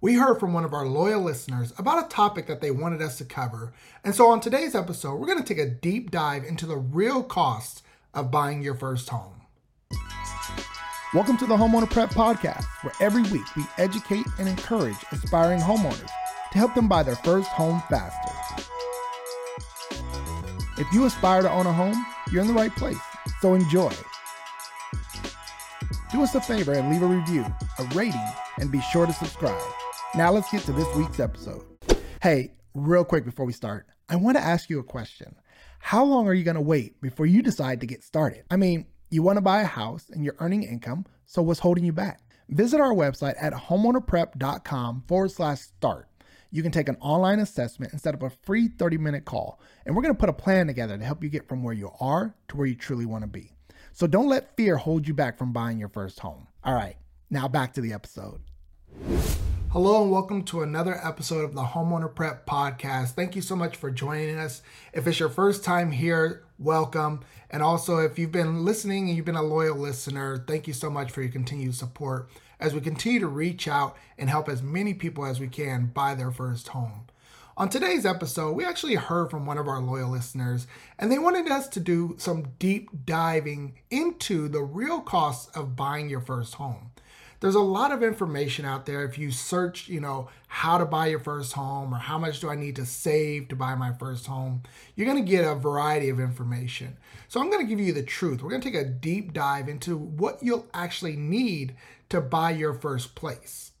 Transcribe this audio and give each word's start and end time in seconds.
we 0.00 0.14
heard 0.14 0.38
from 0.38 0.52
one 0.52 0.64
of 0.64 0.72
our 0.72 0.86
loyal 0.86 1.20
listeners 1.20 1.72
about 1.76 2.04
a 2.04 2.08
topic 2.08 2.46
that 2.46 2.60
they 2.60 2.70
wanted 2.70 3.02
us 3.02 3.18
to 3.18 3.24
cover. 3.24 3.72
And 4.04 4.14
so 4.14 4.28
on 4.28 4.38
today's 4.40 4.76
episode, 4.76 5.16
we're 5.16 5.26
going 5.26 5.42
to 5.42 5.54
take 5.54 5.62
a 5.62 5.68
deep 5.68 6.12
dive 6.12 6.44
into 6.44 6.66
the 6.66 6.76
real 6.76 7.24
costs 7.24 7.82
of 8.14 8.30
buying 8.30 8.62
your 8.62 8.76
first 8.76 9.08
home. 9.08 9.34
Welcome 11.12 11.36
to 11.38 11.46
the 11.46 11.56
Homeowner 11.56 11.90
Prep 11.90 12.10
Podcast, 12.10 12.64
where 12.82 12.94
every 13.00 13.22
week 13.22 13.56
we 13.56 13.64
educate 13.76 14.24
and 14.38 14.48
encourage 14.48 14.96
aspiring 15.10 15.58
homeowners 15.58 16.10
to 16.52 16.58
help 16.58 16.74
them 16.74 16.88
buy 16.88 17.02
their 17.02 17.16
first 17.16 17.48
home 17.48 17.82
faster. 17.90 18.64
If 20.76 20.86
you 20.92 21.06
aspire 21.06 21.42
to 21.42 21.50
own 21.50 21.66
a 21.66 21.72
home, 21.72 22.06
you're 22.30 22.42
in 22.42 22.48
the 22.48 22.54
right 22.54 22.74
place, 22.76 22.98
so 23.40 23.54
enjoy. 23.54 23.92
Do 26.12 26.22
us 26.22 26.36
a 26.36 26.40
favor 26.40 26.72
and 26.72 26.88
leave 26.88 27.02
a 27.02 27.06
review, 27.06 27.44
a 27.78 27.84
rating, 27.96 28.28
and 28.58 28.70
be 28.70 28.80
sure 28.92 29.04
to 29.04 29.12
subscribe. 29.12 29.60
Now 30.14 30.32
let's 30.32 30.50
get 30.50 30.62
to 30.62 30.72
this 30.72 30.88
week's 30.96 31.20
episode. 31.20 31.64
Hey, 32.22 32.52
real 32.74 33.04
quick 33.04 33.24
before 33.24 33.44
we 33.44 33.52
start, 33.52 33.86
I 34.08 34.16
want 34.16 34.36
to 34.38 34.42
ask 34.42 34.70
you 34.70 34.78
a 34.78 34.84
question. 34.84 35.34
How 35.80 36.02
long 36.02 36.26
are 36.26 36.34
you 36.34 36.44
going 36.44 36.54
to 36.54 36.60
wait 36.60 37.00
before 37.00 37.26
you 37.26 37.42
decide 37.42 37.80
to 37.80 37.86
get 37.86 38.02
started? 38.02 38.44
I 38.50 38.56
mean, 38.56 38.86
you 39.10 39.22
want 39.22 39.36
to 39.36 39.42
buy 39.42 39.60
a 39.60 39.66
house 39.66 40.10
and 40.10 40.24
you're 40.24 40.36
earning 40.38 40.62
income, 40.62 41.04
so 41.26 41.42
what's 41.42 41.60
holding 41.60 41.84
you 41.84 41.92
back? 41.92 42.20
Visit 42.48 42.80
our 42.80 42.94
website 42.94 43.34
at 43.38 43.52
homeownerprep.com 43.52 45.04
forward 45.06 45.30
slash 45.30 45.60
start. 45.60 46.08
You 46.50 46.62
can 46.62 46.72
take 46.72 46.88
an 46.88 46.96
online 47.00 47.40
assessment 47.40 47.92
and 47.92 48.00
set 48.00 48.14
up 48.14 48.22
a 48.22 48.30
free 48.30 48.68
30 48.68 48.96
minute 48.96 49.26
call, 49.26 49.60
and 49.84 49.94
we're 49.94 50.02
going 50.02 50.14
to 50.14 50.18
put 50.18 50.30
a 50.30 50.34
plan 50.34 50.66
together 50.66 50.96
to 50.96 51.04
help 51.04 51.22
you 51.22 51.28
get 51.28 51.46
from 51.46 51.62
where 51.62 51.74
you 51.74 51.90
are 52.00 52.34
to 52.48 52.56
where 52.56 52.66
you 52.66 52.74
truly 52.74 53.04
want 53.04 53.24
to 53.24 53.28
be. 53.28 53.52
So 53.92 54.06
don't 54.06 54.28
let 54.28 54.56
fear 54.56 54.78
hold 54.78 55.06
you 55.06 55.12
back 55.12 55.36
from 55.36 55.52
buying 55.52 55.78
your 55.78 55.90
first 55.90 56.20
home. 56.20 56.46
All 56.64 56.74
right, 56.74 56.96
now 57.28 57.46
back 57.46 57.74
to 57.74 57.82
the 57.82 57.92
episode. 57.92 58.40
Hello 59.70 60.00
and 60.02 60.10
welcome 60.10 60.44
to 60.44 60.62
another 60.62 60.98
episode 61.06 61.44
of 61.44 61.52
the 61.52 61.62
Homeowner 61.62 62.12
Prep 62.12 62.46
Podcast. 62.46 63.10
Thank 63.10 63.36
you 63.36 63.42
so 63.42 63.54
much 63.54 63.76
for 63.76 63.90
joining 63.90 64.38
us. 64.38 64.62
If 64.94 65.06
it's 65.06 65.20
your 65.20 65.28
first 65.28 65.62
time 65.62 65.90
here, 65.90 66.42
welcome. 66.58 67.20
And 67.50 67.62
also, 67.62 67.98
if 67.98 68.18
you've 68.18 68.32
been 68.32 68.64
listening 68.64 69.08
and 69.08 69.14
you've 69.14 69.26
been 69.26 69.34
a 69.34 69.42
loyal 69.42 69.76
listener, 69.76 70.42
thank 70.48 70.68
you 70.68 70.72
so 70.72 70.88
much 70.88 71.10
for 71.12 71.20
your 71.20 71.30
continued 71.30 71.74
support 71.74 72.30
as 72.58 72.72
we 72.72 72.80
continue 72.80 73.20
to 73.20 73.26
reach 73.26 73.68
out 73.68 73.94
and 74.16 74.30
help 74.30 74.48
as 74.48 74.62
many 74.62 74.94
people 74.94 75.26
as 75.26 75.38
we 75.38 75.48
can 75.48 75.88
buy 75.88 76.14
their 76.14 76.30
first 76.30 76.68
home. 76.68 77.04
On 77.58 77.68
today's 77.68 78.06
episode, 78.06 78.52
we 78.52 78.64
actually 78.64 78.94
heard 78.94 79.30
from 79.30 79.44
one 79.44 79.58
of 79.58 79.68
our 79.68 79.80
loyal 79.80 80.08
listeners, 80.08 80.66
and 80.98 81.12
they 81.12 81.18
wanted 81.18 81.46
us 81.46 81.68
to 81.68 81.80
do 81.80 82.14
some 82.16 82.52
deep 82.58 82.88
diving 83.04 83.74
into 83.90 84.48
the 84.48 84.62
real 84.62 85.02
costs 85.02 85.54
of 85.54 85.76
buying 85.76 86.08
your 86.08 86.22
first 86.22 86.54
home 86.54 86.90
there's 87.40 87.54
a 87.54 87.60
lot 87.60 87.92
of 87.92 88.02
information 88.02 88.64
out 88.64 88.86
there. 88.86 89.04
If 89.04 89.18
you 89.18 89.30
search, 89.30 89.88
you 89.88 90.00
know, 90.00 90.28
how 90.48 90.78
to 90.78 90.84
buy 90.84 91.06
your 91.06 91.20
first 91.20 91.52
home 91.52 91.94
or 91.94 91.98
how 91.98 92.18
much 92.18 92.40
do 92.40 92.50
I 92.50 92.56
need 92.56 92.76
to 92.76 92.86
save 92.86 93.48
to 93.48 93.56
buy 93.56 93.74
my 93.74 93.92
first 93.92 94.26
home, 94.26 94.62
you're 94.96 95.06
going 95.06 95.24
to 95.24 95.30
get 95.30 95.44
a 95.44 95.54
variety 95.54 96.08
of 96.08 96.18
information. 96.18 96.96
So 97.28 97.40
I'm 97.40 97.50
going 97.50 97.64
to 97.64 97.68
give 97.68 97.84
you 97.84 97.92
the 97.92 98.02
truth. 98.02 98.42
We're 98.42 98.50
going 98.50 98.62
to 98.62 98.70
take 98.70 98.80
a 98.80 98.84
deep 98.84 99.32
dive 99.32 99.68
into 99.68 99.96
what 99.96 100.42
you'll 100.42 100.66
actually 100.74 101.16
need 101.16 101.76
to 102.08 102.20
buy 102.20 102.50
your 102.50 102.74
first 102.74 103.14
place. 103.14 103.72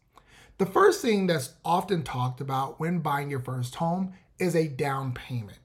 The 0.58 0.66
first 0.66 1.02
thing 1.02 1.26
that's 1.26 1.54
often 1.64 2.02
talked 2.02 2.40
about 2.40 2.78
when 2.78 2.98
buying 2.98 3.30
your 3.30 3.40
first 3.40 3.76
home 3.76 4.14
is 4.38 4.54
a 4.54 4.68
down 4.68 5.12
payment. 5.12 5.58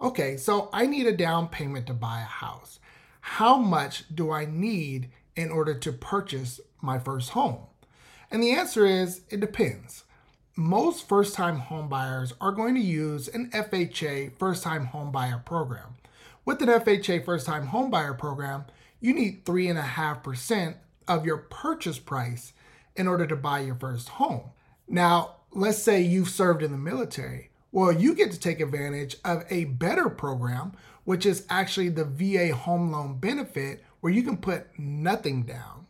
Okay, 0.00 0.36
so 0.36 0.70
I 0.72 0.86
need 0.86 1.06
a 1.06 1.16
down 1.16 1.48
payment 1.48 1.86
to 1.88 1.94
buy 1.94 2.20
a 2.20 2.24
house. 2.24 2.78
How 3.20 3.58
much 3.58 4.04
do 4.14 4.30
I 4.30 4.44
need 4.44 5.10
in 5.38 5.50
order 5.52 5.72
to 5.72 5.92
purchase 5.92 6.60
my 6.82 6.98
first 6.98 7.30
home? 7.30 7.58
And 8.30 8.42
the 8.42 8.50
answer 8.50 8.84
is 8.84 9.22
it 9.30 9.40
depends. 9.40 10.04
Most 10.56 11.08
first 11.08 11.34
time 11.34 11.60
homebuyers 11.60 12.32
are 12.40 12.50
going 12.50 12.74
to 12.74 12.80
use 12.80 13.28
an 13.28 13.48
FHA 13.50 14.36
first 14.36 14.64
time 14.64 14.88
homebuyer 14.88 15.44
program. 15.44 15.94
With 16.44 16.60
an 16.60 16.68
FHA 16.68 17.24
first 17.24 17.46
time 17.46 17.68
homebuyer 17.68 18.18
program, 18.18 18.64
you 19.00 19.14
need 19.14 19.44
3.5% 19.44 20.74
of 21.06 21.24
your 21.24 21.36
purchase 21.36 22.00
price 22.00 22.52
in 22.96 23.06
order 23.06 23.26
to 23.26 23.36
buy 23.36 23.60
your 23.60 23.76
first 23.76 24.08
home. 24.08 24.50
Now, 24.88 25.36
let's 25.52 25.78
say 25.78 26.02
you've 26.02 26.30
served 26.30 26.64
in 26.64 26.72
the 26.72 26.78
military. 26.78 27.50
Well, 27.70 27.92
you 27.92 28.14
get 28.14 28.32
to 28.32 28.40
take 28.40 28.60
advantage 28.60 29.14
of 29.24 29.44
a 29.50 29.66
better 29.66 30.08
program, 30.08 30.72
which 31.04 31.24
is 31.24 31.46
actually 31.48 31.90
the 31.90 32.04
VA 32.04 32.52
home 32.54 32.90
loan 32.90 33.18
benefit, 33.18 33.84
where 34.00 34.12
you 34.12 34.22
can 34.22 34.36
put 34.36 34.66
nothing 34.78 35.42
down. 35.42 35.86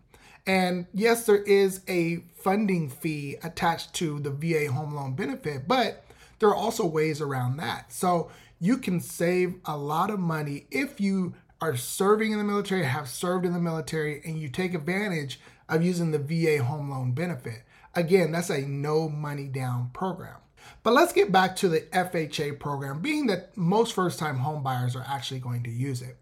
And 0.46 0.86
yes, 0.94 1.26
there 1.26 1.42
is 1.42 1.82
a 1.88 2.24
funding 2.34 2.88
fee 2.88 3.36
attached 3.42 3.92
to 3.94 4.19
the 4.20 4.30
VA 4.30 4.72
home 4.72 4.94
loan 4.94 5.14
benefit, 5.14 5.69
but 5.69 6.04
there 6.38 6.48
are 6.48 6.54
also 6.54 6.86
ways 6.86 7.20
around 7.20 7.58
that. 7.58 7.92
So 7.92 8.30
you 8.60 8.78
can 8.78 9.00
save 9.00 9.56
a 9.66 9.76
lot 9.76 10.10
of 10.10 10.19
money 10.19 10.66
if 10.70 11.00
you 11.00 11.34
are 11.60 11.76
serving 11.76 12.32
in 12.32 12.38
the 12.38 12.44
military, 12.44 12.84
have 12.84 13.08
served 13.08 13.44
in 13.44 13.52
the 13.52 13.58
military, 13.58 14.22
and 14.25 14.38
you 14.38 14.48
take 14.48 14.75
advantage 14.75 15.40
of 15.69 15.82
using 15.82 16.12
the 16.12 16.19
VA 16.19 16.62
home 16.64 16.90
loan 16.90 17.12
benefit. 17.12 17.64
Again, 17.94 18.32
that's 18.32 18.50
a 18.50 18.62
no 18.62 19.08
money 19.08 19.48
down 19.48 19.90
program. 19.92 20.36
But 20.82 20.94
let's 20.94 21.12
get 21.12 21.32
back 21.32 21.56
to 21.56 21.69
the 21.69 21.80
FHA 21.80 22.58
program, 22.60 23.00
being 23.00 23.26
that 23.26 23.56
most 23.56 23.92
first 23.92 24.19
time 24.19 24.38
home 24.38 24.62
buyers 24.62 24.94
are 24.94 25.04
actually 25.06 25.40
going 25.40 25.62
to 25.64 25.70
use 25.70 26.00
it 26.00 26.16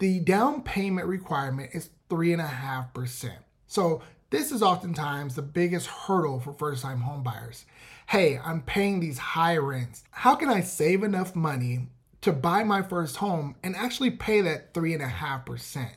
the 0.00 0.18
down 0.18 0.62
payment 0.62 1.06
requirement 1.06 1.70
is 1.74 1.90
3.5%. 2.08 3.30
So 3.66 4.02
this 4.30 4.50
is 4.50 4.62
oftentimes 4.62 5.34
the 5.34 5.42
biggest 5.42 5.86
hurdle 5.86 6.40
for 6.40 6.52
first 6.54 6.82
time 6.82 7.02
homebuyers. 7.02 7.64
Hey, 8.08 8.40
I'm 8.42 8.62
paying 8.62 8.98
these 8.98 9.18
high 9.18 9.58
rents. 9.58 10.02
How 10.10 10.34
can 10.34 10.48
I 10.48 10.62
save 10.62 11.04
enough 11.04 11.36
money 11.36 11.88
to 12.22 12.32
buy 12.32 12.64
my 12.64 12.82
first 12.82 13.16
home 13.16 13.56
and 13.62 13.76
actually 13.76 14.10
pay 14.10 14.40
that 14.40 14.72
3.5%? 14.72 15.90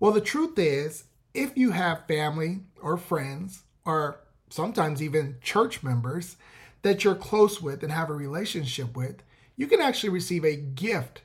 Well, 0.00 0.12
the 0.12 0.20
truth 0.20 0.58
is, 0.58 1.04
if 1.32 1.56
you 1.56 1.70
have 1.70 2.06
family 2.08 2.60
or 2.82 2.96
friends, 2.96 3.62
or 3.84 4.18
sometimes 4.50 5.00
even 5.00 5.36
church 5.40 5.82
members 5.82 6.36
that 6.82 7.04
you're 7.04 7.14
close 7.14 7.62
with 7.62 7.84
and 7.84 7.92
have 7.92 8.10
a 8.10 8.14
relationship 8.14 8.96
with, 8.96 9.22
you 9.56 9.68
can 9.68 9.80
actually 9.80 10.10
receive 10.10 10.44
a 10.44 10.56
gift 10.56 11.22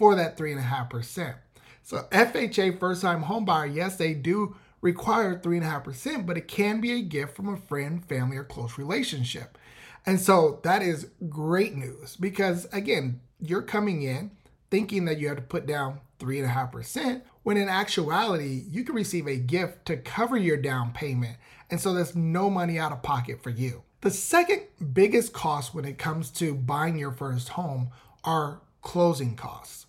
for 0.00 0.14
that 0.14 0.38
3.5%. 0.38 1.34
So 1.82 2.06
FHA 2.10 2.80
first 2.80 3.02
time 3.02 3.24
homebuyer, 3.24 3.74
yes, 3.74 3.96
they 3.96 4.14
do 4.14 4.56
require 4.80 5.38
3.5%, 5.38 6.24
but 6.24 6.38
it 6.38 6.48
can 6.48 6.80
be 6.80 6.92
a 6.92 7.02
gift 7.02 7.36
from 7.36 7.52
a 7.52 7.58
friend, 7.58 8.02
family, 8.06 8.38
or 8.38 8.44
close 8.44 8.78
relationship. 8.78 9.58
And 10.06 10.18
so 10.18 10.60
that 10.62 10.80
is 10.80 11.08
great 11.28 11.76
news 11.76 12.16
because, 12.16 12.66
again, 12.72 13.20
you're 13.40 13.60
coming 13.60 14.00
in 14.00 14.30
thinking 14.70 15.04
that 15.04 15.18
you 15.18 15.28
have 15.28 15.36
to 15.36 15.42
put 15.42 15.66
down 15.66 16.00
3.5%, 16.18 17.20
when 17.42 17.58
in 17.58 17.68
actuality, 17.68 18.64
you 18.70 18.84
can 18.84 18.94
receive 18.94 19.26
a 19.26 19.36
gift 19.36 19.84
to 19.84 19.98
cover 19.98 20.38
your 20.38 20.56
down 20.56 20.92
payment. 20.92 21.36
And 21.70 21.78
so 21.78 21.92
there's 21.92 22.16
no 22.16 22.48
money 22.48 22.78
out 22.78 22.92
of 22.92 23.02
pocket 23.02 23.42
for 23.42 23.50
you. 23.50 23.82
The 24.00 24.10
second 24.10 24.62
biggest 24.94 25.34
cost 25.34 25.74
when 25.74 25.84
it 25.84 25.98
comes 25.98 26.30
to 26.30 26.54
buying 26.54 26.96
your 26.96 27.12
first 27.12 27.50
home 27.50 27.90
are 28.24 28.62
closing 28.80 29.36
costs. 29.36 29.84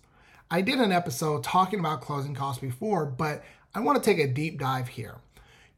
I 0.52 0.60
did 0.60 0.80
an 0.80 0.92
episode 0.92 1.42
talking 1.42 1.80
about 1.80 2.02
closing 2.02 2.34
costs 2.34 2.60
before, 2.60 3.06
but 3.06 3.42
I 3.74 3.80
want 3.80 3.96
to 3.96 4.04
take 4.04 4.22
a 4.22 4.30
deep 4.30 4.60
dive 4.60 4.86
here. 4.86 5.16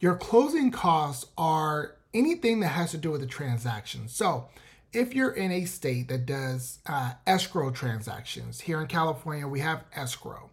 Your 0.00 0.16
closing 0.16 0.72
costs 0.72 1.26
are 1.38 1.94
anything 2.12 2.58
that 2.58 2.70
has 2.70 2.90
to 2.90 2.96
do 2.96 3.12
with 3.12 3.20
the 3.20 3.28
transaction. 3.28 4.08
So, 4.08 4.48
if 4.92 5.14
you're 5.14 5.30
in 5.30 5.52
a 5.52 5.64
state 5.64 6.08
that 6.08 6.26
does 6.26 6.80
uh, 6.86 7.12
escrow 7.24 7.70
transactions, 7.70 8.62
here 8.62 8.80
in 8.80 8.88
California, 8.88 9.46
we 9.46 9.60
have 9.60 9.84
escrow. 9.94 10.50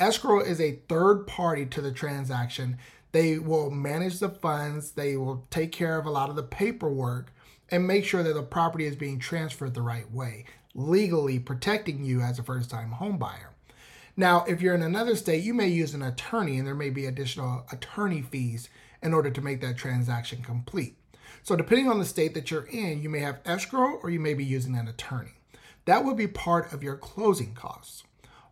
Escrow 0.00 0.40
is 0.40 0.60
a 0.60 0.80
third 0.88 1.28
party 1.28 1.64
to 1.66 1.80
the 1.80 1.92
transaction. 1.92 2.76
They 3.12 3.38
will 3.38 3.70
manage 3.70 4.18
the 4.18 4.30
funds, 4.30 4.90
they 4.90 5.16
will 5.16 5.46
take 5.48 5.70
care 5.70 5.96
of 5.96 6.06
a 6.06 6.10
lot 6.10 6.28
of 6.28 6.34
the 6.34 6.42
paperwork, 6.42 7.32
and 7.68 7.86
make 7.86 8.04
sure 8.04 8.24
that 8.24 8.34
the 8.34 8.42
property 8.42 8.86
is 8.86 8.96
being 8.96 9.20
transferred 9.20 9.74
the 9.74 9.82
right 9.82 10.10
way, 10.10 10.46
legally 10.74 11.38
protecting 11.38 12.02
you 12.02 12.20
as 12.20 12.40
a 12.40 12.42
first 12.42 12.68
time 12.68 12.90
home 12.90 13.16
buyer. 13.16 13.49
Now, 14.20 14.44
if 14.46 14.60
you're 14.60 14.74
in 14.74 14.82
another 14.82 15.16
state, 15.16 15.42
you 15.42 15.54
may 15.54 15.68
use 15.68 15.94
an 15.94 16.02
attorney 16.02 16.58
and 16.58 16.66
there 16.66 16.74
may 16.74 16.90
be 16.90 17.06
additional 17.06 17.64
attorney 17.72 18.20
fees 18.20 18.68
in 19.00 19.14
order 19.14 19.30
to 19.30 19.40
make 19.40 19.62
that 19.62 19.78
transaction 19.78 20.42
complete. 20.42 20.98
So, 21.42 21.56
depending 21.56 21.88
on 21.88 21.98
the 21.98 22.04
state 22.04 22.34
that 22.34 22.50
you're 22.50 22.66
in, 22.66 23.02
you 23.02 23.08
may 23.08 23.20
have 23.20 23.40
escrow 23.46 23.98
or 24.02 24.10
you 24.10 24.20
may 24.20 24.34
be 24.34 24.44
using 24.44 24.76
an 24.76 24.88
attorney. 24.88 25.32
That 25.86 26.04
would 26.04 26.18
be 26.18 26.26
part 26.26 26.70
of 26.70 26.82
your 26.82 26.96
closing 26.96 27.54
costs. 27.54 28.02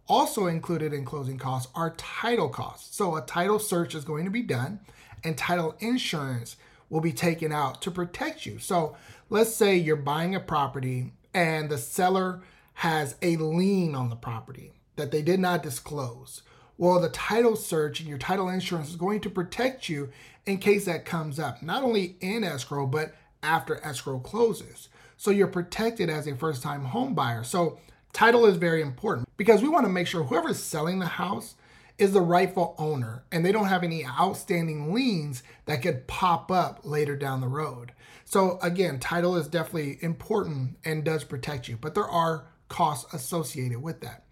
Also 0.08 0.46
included 0.46 0.94
in 0.94 1.04
closing 1.04 1.36
costs 1.36 1.70
are 1.74 1.94
title 1.98 2.48
costs. 2.48 2.96
So, 2.96 3.16
a 3.16 3.20
title 3.20 3.58
search 3.58 3.94
is 3.94 4.06
going 4.06 4.24
to 4.24 4.30
be 4.30 4.40
done 4.40 4.80
and 5.22 5.36
title 5.36 5.76
insurance 5.80 6.56
will 6.88 7.02
be 7.02 7.12
taken 7.12 7.52
out 7.52 7.82
to 7.82 7.90
protect 7.90 8.46
you. 8.46 8.58
So, 8.58 8.96
let's 9.28 9.54
say 9.54 9.76
you're 9.76 9.96
buying 9.96 10.34
a 10.34 10.40
property 10.40 11.12
and 11.34 11.68
the 11.68 11.76
seller 11.76 12.40
has 12.72 13.16
a 13.20 13.36
lien 13.36 13.94
on 13.94 14.08
the 14.08 14.16
property 14.16 14.72
that 14.98 15.10
they 15.10 15.22
did 15.22 15.40
not 15.40 15.62
disclose. 15.62 16.42
Well, 16.76 17.00
the 17.00 17.08
title 17.08 17.56
search 17.56 17.98
and 18.00 18.08
your 18.08 18.18
title 18.18 18.48
insurance 18.48 18.90
is 18.90 18.96
going 18.96 19.20
to 19.22 19.30
protect 19.30 19.88
you 19.88 20.10
in 20.46 20.58
case 20.58 20.84
that 20.84 21.04
comes 21.04 21.40
up, 21.40 21.62
not 21.62 21.82
only 21.82 22.16
in 22.20 22.44
escrow, 22.44 22.86
but 22.86 23.14
after 23.42 23.84
escrow 23.84 24.18
closes. 24.18 24.88
So 25.16 25.30
you're 25.30 25.48
protected 25.48 26.08
as 26.08 26.26
a 26.26 26.36
first 26.36 26.62
time 26.62 26.84
home 26.84 27.14
buyer. 27.14 27.42
So 27.42 27.78
title 28.12 28.46
is 28.46 28.56
very 28.56 28.80
important 28.80 29.28
because 29.36 29.62
we 29.62 29.68
want 29.68 29.86
to 29.86 29.92
make 29.92 30.06
sure 30.06 30.22
whoever's 30.22 30.62
selling 30.62 30.98
the 30.98 31.06
house 31.06 31.54
is 31.98 32.12
the 32.12 32.20
rightful 32.20 32.76
owner 32.78 33.24
and 33.32 33.44
they 33.44 33.50
don't 33.50 33.66
have 33.66 33.82
any 33.82 34.06
outstanding 34.06 34.94
liens 34.94 35.42
that 35.66 35.82
could 35.82 36.06
pop 36.06 36.50
up 36.52 36.80
later 36.84 37.16
down 37.16 37.40
the 37.40 37.48
road. 37.48 37.92
So 38.24 38.58
again, 38.62 39.00
title 39.00 39.36
is 39.36 39.48
definitely 39.48 39.98
important 40.00 40.78
and 40.84 41.02
does 41.02 41.24
protect 41.24 41.66
you, 41.66 41.76
but 41.76 41.94
there 41.94 42.08
are 42.08 42.46
costs 42.68 43.12
associated 43.12 43.82
with 43.82 44.00
that. 44.02 44.22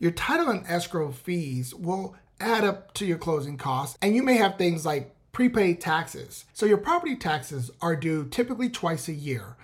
Your 0.00 0.12
title 0.12 0.48
and 0.48 0.64
escrow 0.68 1.10
fees 1.10 1.74
will 1.74 2.14
add 2.38 2.64
up 2.64 2.94
to 2.94 3.04
your 3.04 3.18
closing 3.18 3.56
costs, 3.56 3.98
and 4.00 4.14
you 4.14 4.22
may 4.22 4.36
have 4.36 4.56
things 4.56 4.86
like 4.86 5.12
prepaid 5.32 5.80
taxes. 5.80 6.44
So 6.52 6.66
your 6.66 6.78
property 6.78 7.16
taxes 7.16 7.72
are 7.82 7.96
due 7.96 8.26
typically 8.26 8.68
twice 8.68 9.08
a 9.08 9.12
year. 9.12 9.56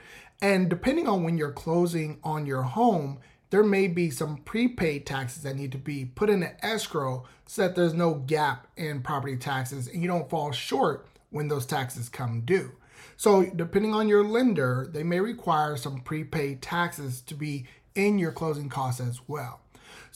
And 0.42 0.68
depending 0.68 1.08
on 1.08 1.22
when 1.22 1.38
you're 1.38 1.52
closing 1.52 2.18
on 2.24 2.46
your 2.46 2.62
home, 2.62 3.20
there 3.50 3.62
may 3.62 3.86
be 3.86 4.10
some 4.10 4.38
prepaid 4.38 5.06
taxes 5.06 5.44
that 5.44 5.54
need 5.54 5.70
to 5.70 5.78
be 5.78 6.04
put 6.04 6.28
in 6.28 6.50
escrow 6.62 7.24
so 7.46 7.62
that 7.62 7.76
there's 7.76 7.94
no 7.94 8.14
gap 8.14 8.66
in 8.76 9.02
property 9.02 9.36
taxes 9.36 9.86
and 9.86 10.02
you 10.02 10.08
don't 10.08 10.28
fall 10.28 10.50
short 10.50 11.06
when 11.30 11.46
those 11.46 11.64
taxes 11.64 12.08
come 12.08 12.40
due. 12.40 12.72
So, 13.16 13.44
depending 13.44 13.94
on 13.94 14.08
your 14.08 14.24
lender, 14.24 14.88
they 14.90 15.04
may 15.04 15.20
require 15.20 15.76
some 15.76 16.00
prepaid 16.00 16.60
taxes 16.60 17.20
to 17.22 17.34
be 17.34 17.66
in 17.94 18.18
your 18.18 18.32
closing 18.32 18.68
costs 18.68 19.00
as 19.00 19.20
well. 19.28 19.60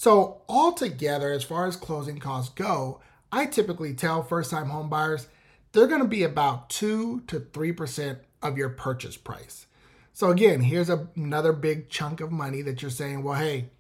So, 0.00 0.43
altogether, 0.49 1.33
as 1.33 1.43
far 1.43 1.67
as 1.67 1.75
closing 1.75 2.21
costs 2.21 2.55
go, 2.55 3.00
I 3.33 3.47
typically 3.47 3.95
tell 3.95 4.23
first 4.23 4.49
time 4.49 4.69
home 4.69 4.89
buyers 4.89 5.27
they're 5.73 5.89
going 5.89 6.03
to 6.03 6.06
be 6.06 6.23
about 6.23 6.71
2 6.71 7.23
to 7.27 7.41
3% 7.41 8.19
of 8.41 8.56
your 8.56 8.69
purchase 8.69 9.17
price. 9.17 9.67
So, 10.12 10.31
again, 10.31 10.61
here's 10.61 10.89
a, 10.89 11.09
another 11.17 11.53
big 11.53 11.89
chunk 11.89 12.21
of 12.21 12.31
money 12.31 12.62
that 12.62 12.81
you're 12.81 12.93
saying, 12.93 13.25
well, 13.25 13.41
hey, 13.41 13.71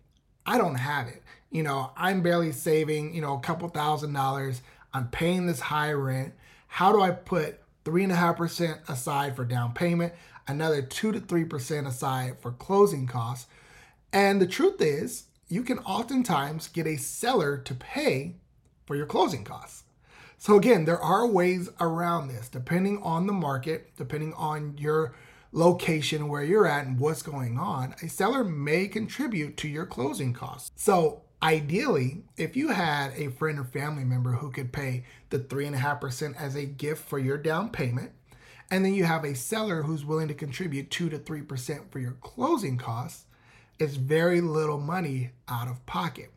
I 0.44 0.58
don't 0.58 0.74
have 0.74 1.06
it. 1.06 1.22
You 1.52 1.62
know, 1.62 1.92
I'm 1.96 2.20
barely 2.20 2.50
saving, 2.50 3.14
you 3.14 3.20
know, 3.20 3.36
a 3.36 3.40
couple 3.40 3.68
thousand 3.68 4.12
dollars. 4.12 4.60
I'm 4.92 5.10
paying 5.10 5.46
this 5.46 5.60
high 5.60 5.92
rent. 5.92 6.34
How 6.66 6.90
do 6.90 7.00
I 7.00 7.12
put 7.12 7.60
3.5% 7.84 8.88
aside 8.88 9.36
for 9.36 9.44
down 9.44 9.72
payment, 9.72 10.14
another 10.48 10.82
2 10.82 11.12
to 11.12 11.20
3% 11.20 11.86
aside 11.86 12.40
for 12.40 12.50
closing 12.50 13.06
costs? 13.06 13.46
And 14.12 14.40
the 14.40 14.48
truth 14.48 14.80
is, 14.80 15.27
you 15.48 15.62
can 15.62 15.78
oftentimes 15.80 16.68
get 16.68 16.86
a 16.86 16.96
seller 16.96 17.58
to 17.58 17.74
pay 17.74 18.36
for 18.86 18.96
your 18.96 19.06
closing 19.06 19.44
costs. 19.44 19.84
So, 20.36 20.56
again, 20.56 20.84
there 20.84 21.00
are 21.00 21.26
ways 21.26 21.68
around 21.80 22.28
this 22.28 22.48
depending 22.48 23.02
on 23.02 23.26
the 23.26 23.32
market, 23.32 23.90
depending 23.96 24.34
on 24.34 24.76
your 24.78 25.14
location 25.52 26.28
where 26.28 26.44
you're 26.44 26.66
at 26.66 26.86
and 26.86 27.00
what's 27.00 27.22
going 27.22 27.58
on. 27.58 27.94
A 28.02 28.08
seller 28.08 28.44
may 28.44 28.86
contribute 28.86 29.56
to 29.58 29.68
your 29.68 29.86
closing 29.86 30.32
costs. 30.32 30.70
So, 30.76 31.22
ideally, 31.42 32.24
if 32.36 32.56
you 32.56 32.68
had 32.68 33.12
a 33.16 33.30
friend 33.30 33.58
or 33.58 33.64
family 33.64 34.04
member 34.04 34.32
who 34.32 34.50
could 34.50 34.72
pay 34.72 35.04
the 35.30 35.38
3.5% 35.38 36.36
as 36.36 36.54
a 36.54 36.66
gift 36.66 37.08
for 37.08 37.18
your 37.18 37.38
down 37.38 37.70
payment, 37.70 38.12
and 38.70 38.84
then 38.84 38.94
you 38.94 39.04
have 39.04 39.24
a 39.24 39.34
seller 39.34 39.82
who's 39.82 40.04
willing 40.04 40.28
to 40.28 40.34
contribute 40.34 40.90
2 40.90 41.08
to 41.08 41.18
3% 41.18 41.90
for 41.90 41.98
your 41.98 42.16
closing 42.20 42.76
costs, 42.76 43.24
it's 43.78 43.94
very 43.94 44.40
little 44.40 44.80
money 44.80 45.30
out 45.48 45.68
of 45.68 45.84
pocket. 45.86 46.32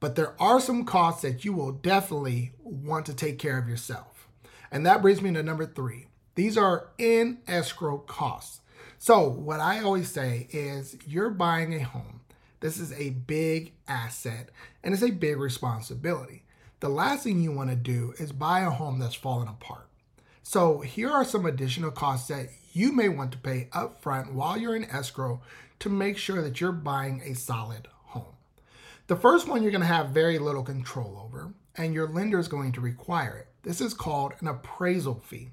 But 0.00 0.16
there 0.16 0.34
are 0.40 0.60
some 0.60 0.84
costs 0.84 1.22
that 1.22 1.44
you 1.44 1.52
will 1.52 1.72
definitely 1.72 2.52
want 2.62 3.06
to 3.06 3.14
take 3.14 3.38
care 3.38 3.58
of 3.58 3.68
yourself. 3.68 4.28
And 4.70 4.84
that 4.84 5.02
brings 5.02 5.22
me 5.22 5.32
to 5.32 5.42
number 5.42 5.66
three. 5.66 6.08
These 6.34 6.58
are 6.58 6.88
in 6.98 7.38
escrow 7.46 7.98
costs. 7.98 8.60
So, 8.98 9.28
what 9.28 9.60
I 9.60 9.82
always 9.82 10.10
say 10.10 10.48
is 10.50 10.96
you're 11.06 11.30
buying 11.30 11.74
a 11.74 11.84
home. 11.84 12.20
This 12.60 12.78
is 12.78 12.92
a 12.92 13.10
big 13.10 13.72
asset 13.86 14.48
and 14.82 14.94
it's 14.94 15.02
a 15.02 15.10
big 15.10 15.38
responsibility. 15.38 16.44
The 16.80 16.88
last 16.88 17.24
thing 17.24 17.40
you 17.40 17.52
want 17.52 17.70
to 17.70 17.76
do 17.76 18.14
is 18.18 18.32
buy 18.32 18.60
a 18.60 18.70
home 18.70 18.98
that's 18.98 19.14
falling 19.14 19.48
apart. 19.48 19.88
So, 20.46 20.80
here 20.80 21.10
are 21.10 21.24
some 21.24 21.46
additional 21.46 21.90
costs 21.90 22.28
that 22.28 22.50
you 22.74 22.92
may 22.92 23.08
want 23.08 23.32
to 23.32 23.38
pay 23.38 23.70
upfront 23.72 24.34
while 24.34 24.58
you're 24.58 24.76
in 24.76 24.84
escrow 24.84 25.40
to 25.78 25.88
make 25.88 26.18
sure 26.18 26.42
that 26.42 26.60
you're 26.60 26.70
buying 26.70 27.22
a 27.24 27.34
solid 27.34 27.88
home. 28.08 28.36
the 29.06 29.16
first 29.16 29.48
one 29.48 29.62
you're 29.62 29.72
going 29.72 29.80
to 29.80 29.86
have 29.86 30.10
very 30.10 30.38
little 30.38 30.62
control 30.62 31.18
over, 31.24 31.54
and 31.76 31.94
your 31.94 32.06
lender 32.06 32.38
is 32.38 32.46
going 32.46 32.72
to 32.72 32.82
require 32.82 33.38
it. 33.38 33.48
This 33.62 33.80
is 33.80 33.94
called 33.94 34.34
an 34.40 34.46
appraisal 34.46 35.14
fee. 35.14 35.48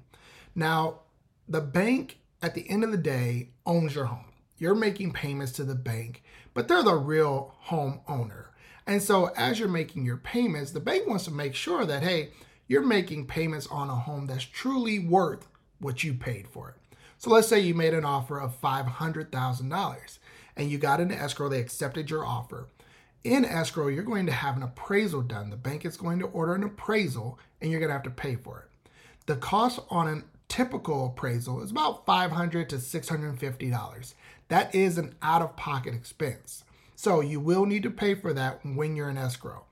Now, 0.54 1.00
the 1.48 1.62
bank 1.62 2.18
at 2.42 2.54
the 2.54 2.68
end 2.68 2.84
of 2.84 2.90
the 2.90 2.98
day 2.98 3.48
owns 3.64 3.94
your 3.94 4.04
home. 4.04 4.26
You're 4.58 4.74
making 4.74 5.14
payments 5.14 5.52
to 5.52 5.64
the 5.64 5.74
bank, 5.74 6.22
but 6.52 6.68
they're 6.68 6.82
the 6.82 6.96
real 6.96 7.54
home 7.60 8.02
owner. 8.06 8.50
And 8.86 9.02
so, 9.02 9.30
as 9.38 9.58
you're 9.58 9.68
making 9.68 10.04
your 10.04 10.18
payments, 10.18 10.72
the 10.72 10.80
bank 10.80 11.08
wants 11.08 11.24
to 11.24 11.30
make 11.30 11.54
sure 11.54 11.86
that, 11.86 12.02
hey, 12.02 12.28
you're 12.66 12.86
making 12.86 13.26
payments 13.26 13.66
on 13.66 13.90
a 13.90 13.94
home 13.94 14.26
that's 14.26 14.44
truly 14.44 14.98
worth 14.98 15.48
what 15.80 16.04
you 16.04 16.14
paid 16.14 16.48
for 16.48 16.70
it. 16.70 16.96
So, 17.18 17.30
let's 17.30 17.48
say 17.48 17.60
you 17.60 17.74
made 17.74 17.94
an 17.94 18.04
offer 18.04 18.40
of 18.40 18.60
$500,000 18.60 20.18
and 20.56 20.70
you 20.70 20.78
got 20.78 21.00
into 21.00 21.14
escrow, 21.14 21.48
they 21.48 21.60
accepted 21.60 22.10
your 22.10 22.24
offer 22.24 22.68
in 23.24 23.44
escrow, 23.44 23.88
you're 23.88 24.02
going 24.02 24.26
to 24.26 24.32
have 24.32 24.56
an 24.56 24.62
appraisal 24.62 25.22
done. 25.22 25.50
The 25.50 25.56
bank 25.56 25.84
is 25.84 25.96
going 25.96 26.18
to 26.20 26.26
order 26.26 26.54
an 26.54 26.64
appraisal 26.64 27.38
and 27.60 27.70
you're 27.70 27.80
going 27.80 27.90
to 27.90 27.94
have 27.94 28.02
to 28.04 28.10
pay 28.10 28.36
for 28.36 28.60
it. 28.60 28.90
The 29.26 29.36
cost 29.36 29.80
on 29.90 30.08
a 30.08 30.22
typical 30.48 31.06
appraisal 31.06 31.62
is 31.62 31.70
about 31.70 32.04
$500 32.06 32.68
to 32.68 32.76
$650. 32.76 34.14
That 34.48 34.74
is 34.74 34.98
an 34.98 35.14
out 35.22 35.42
of 35.42 35.56
pocket 35.56 35.94
expense. 35.94 36.64
So 36.96 37.20
you 37.20 37.40
will 37.40 37.64
need 37.64 37.84
to 37.84 37.90
pay 37.90 38.14
for 38.14 38.32
that 38.34 38.60
when 38.64 38.96
you're 38.96 39.10
in 39.10 39.16
escrow. 39.16 39.64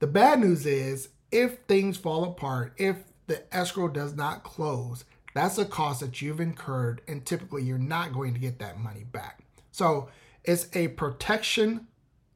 The 0.00 0.06
bad 0.06 0.40
news 0.40 0.66
is 0.66 1.08
if 1.32 1.58
things 1.68 1.96
fall 1.96 2.24
apart, 2.24 2.72
if 2.76 2.96
the 3.26 3.42
escrow 3.54 3.88
does 3.88 4.14
not 4.14 4.42
close, 4.42 5.04
that's 5.34 5.58
a 5.58 5.64
cost 5.64 6.00
that 6.00 6.20
you've 6.20 6.40
incurred, 6.40 7.02
and 7.06 7.24
typically 7.24 7.62
you're 7.62 7.78
not 7.78 8.12
going 8.12 8.34
to 8.34 8.40
get 8.40 8.58
that 8.58 8.78
money 8.78 9.04
back. 9.04 9.40
So 9.70 10.08
it's 10.44 10.68
a 10.74 10.88
protection 10.88 11.86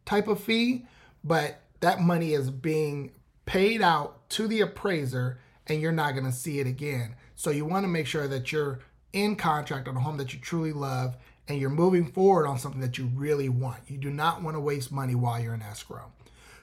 type 0.04 0.28
of 0.28 0.40
fee, 0.40 0.86
but 1.22 1.60
that 1.80 2.00
money 2.00 2.32
is 2.32 2.50
being 2.50 3.12
paid 3.46 3.82
out 3.82 4.28
to 4.30 4.46
the 4.46 4.60
appraiser 4.60 5.38
and 5.66 5.80
you're 5.80 5.92
not 5.92 6.12
going 6.12 6.26
to 6.26 6.32
see 6.32 6.60
it 6.60 6.66
again. 6.66 7.16
So 7.34 7.50
you 7.50 7.64
want 7.64 7.84
to 7.84 7.88
make 7.88 8.06
sure 8.06 8.28
that 8.28 8.52
you're 8.52 8.80
in 9.12 9.36
contract 9.36 9.88
on 9.88 9.96
a 9.96 10.00
home 10.00 10.16
that 10.18 10.32
you 10.32 10.40
truly 10.40 10.72
love 10.72 11.16
and 11.48 11.60
you're 11.60 11.70
moving 11.70 12.10
forward 12.10 12.46
on 12.46 12.58
something 12.58 12.80
that 12.80 12.98
you 12.98 13.10
really 13.14 13.48
want. 13.48 13.80
You 13.88 13.98
do 13.98 14.10
not 14.10 14.42
want 14.42 14.56
to 14.56 14.60
waste 14.60 14.92
money 14.92 15.14
while 15.14 15.40
you're 15.40 15.54
in 15.54 15.62
escrow. 15.62 16.12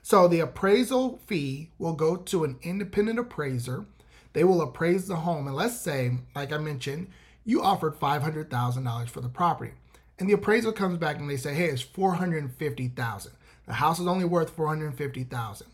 So 0.02 0.28
the 0.28 0.40
appraisal 0.40 1.20
fee 1.26 1.70
will 1.78 1.94
go 1.94 2.16
to 2.16 2.44
an 2.44 2.58
independent 2.62 3.20
appraiser. 3.20 3.86
They 4.34 4.44
will 4.44 4.62
appraise 4.62 5.08
the 5.08 5.18
home. 5.18 5.48
And 5.48 5.56
let's 5.56 5.80
say, 5.80 6.18
like 6.36 6.52
I 6.52 6.58
mentioned, 6.58 7.10
you 7.46 7.62
offered 7.62 8.00
$500,000 8.00 9.10
for 9.10 9.22
the 9.22 9.30
property 9.30 9.74
and 10.22 10.30
the 10.30 10.36
appraisal 10.36 10.72
comes 10.72 11.00
back 11.00 11.18
and 11.18 11.28
they 11.28 11.36
say, 11.36 11.56
hey, 11.56 11.66
it's 11.66 11.82
450,000. 11.82 13.32
The 13.66 13.74
house 13.74 14.00
is 14.00 14.06
only 14.06 14.24
worth 14.24 14.52
450,000. 14.52 15.68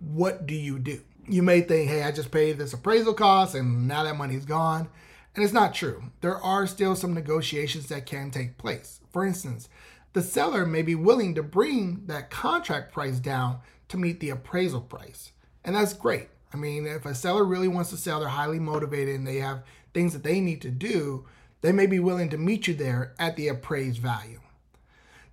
What 0.00 0.46
do 0.46 0.54
you 0.54 0.78
do? 0.78 1.02
You 1.28 1.42
may 1.42 1.60
think, 1.60 1.90
hey, 1.90 2.02
I 2.02 2.10
just 2.10 2.30
paid 2.30 2.56
this 2.56 2.72
appraisal 2.72 3.12
cost 3.12 3.54
and 3.54 3.86
now 3.86 4.02
that 4.04 4.16
money's 4.16 4.46
gone. 4.46 4.88
And 5.34 5.44
it's 5.44 5.52
not 5.52 5.74
true. 5.74 6.04
There 6.22 6.38
are 6.38 6.66
still 6.66 6.96
some 6.96 7.12
negotiations 7.12 7.88
that 7.88 8.06
can 8.06 8.30
take 8.30 8.56
place. 8.56 9.00
For 9.12 9.26
instance, 9.26 9.68
the 10.12 10.22
seller 10.22 10.66
may 10.66 10.82
be 10.82 10.94
willing 10.94 11.34
to 11.34 11.42
bring 11.42 12.02
that 12.06 12.30
contract 12.30 12.92
price 12.92 13.18
down 13.18 13.60
to 13.88 13.96
meet 13.96 14.20
the 14.20 14.30
appraisal 14.30 14.80
price. 14.80 15.32
And 15.64 15.74
that's 15.74 15.94
great. 15.94 16.28
I 16.52 16.56
mean, 16.56 16.86
if 16.86 17.06
a 17.06 17.14
seller 17.14 17.44
really 17.44 17.68
wants 17.68 17.90
to 17.90 17.96
sell, 17.96 18.20
they're 18.20 18.28
highly 18.28 18.58
motivated 18.58 19.14
and 19.14 19.26
they 19.26 19.38
have 19.38 19.62
things 19.94 20.12
that 20.12 20.22
they 20.22 20.40
need 20.40 20.60
to 20.62 20.70
do, 20.70 21.26
they 21.62 21.72
may 21.72 21.86
be 21.86 21.98
willing 21.98 22.28
to 22.30 22.38
meet 22.38 22.66
you 22.66 22.74
there 22.74 23.14
at 23.18 23.36
the 23.36 23.48
appraised 23.48 23.98
value. 23.98 24.40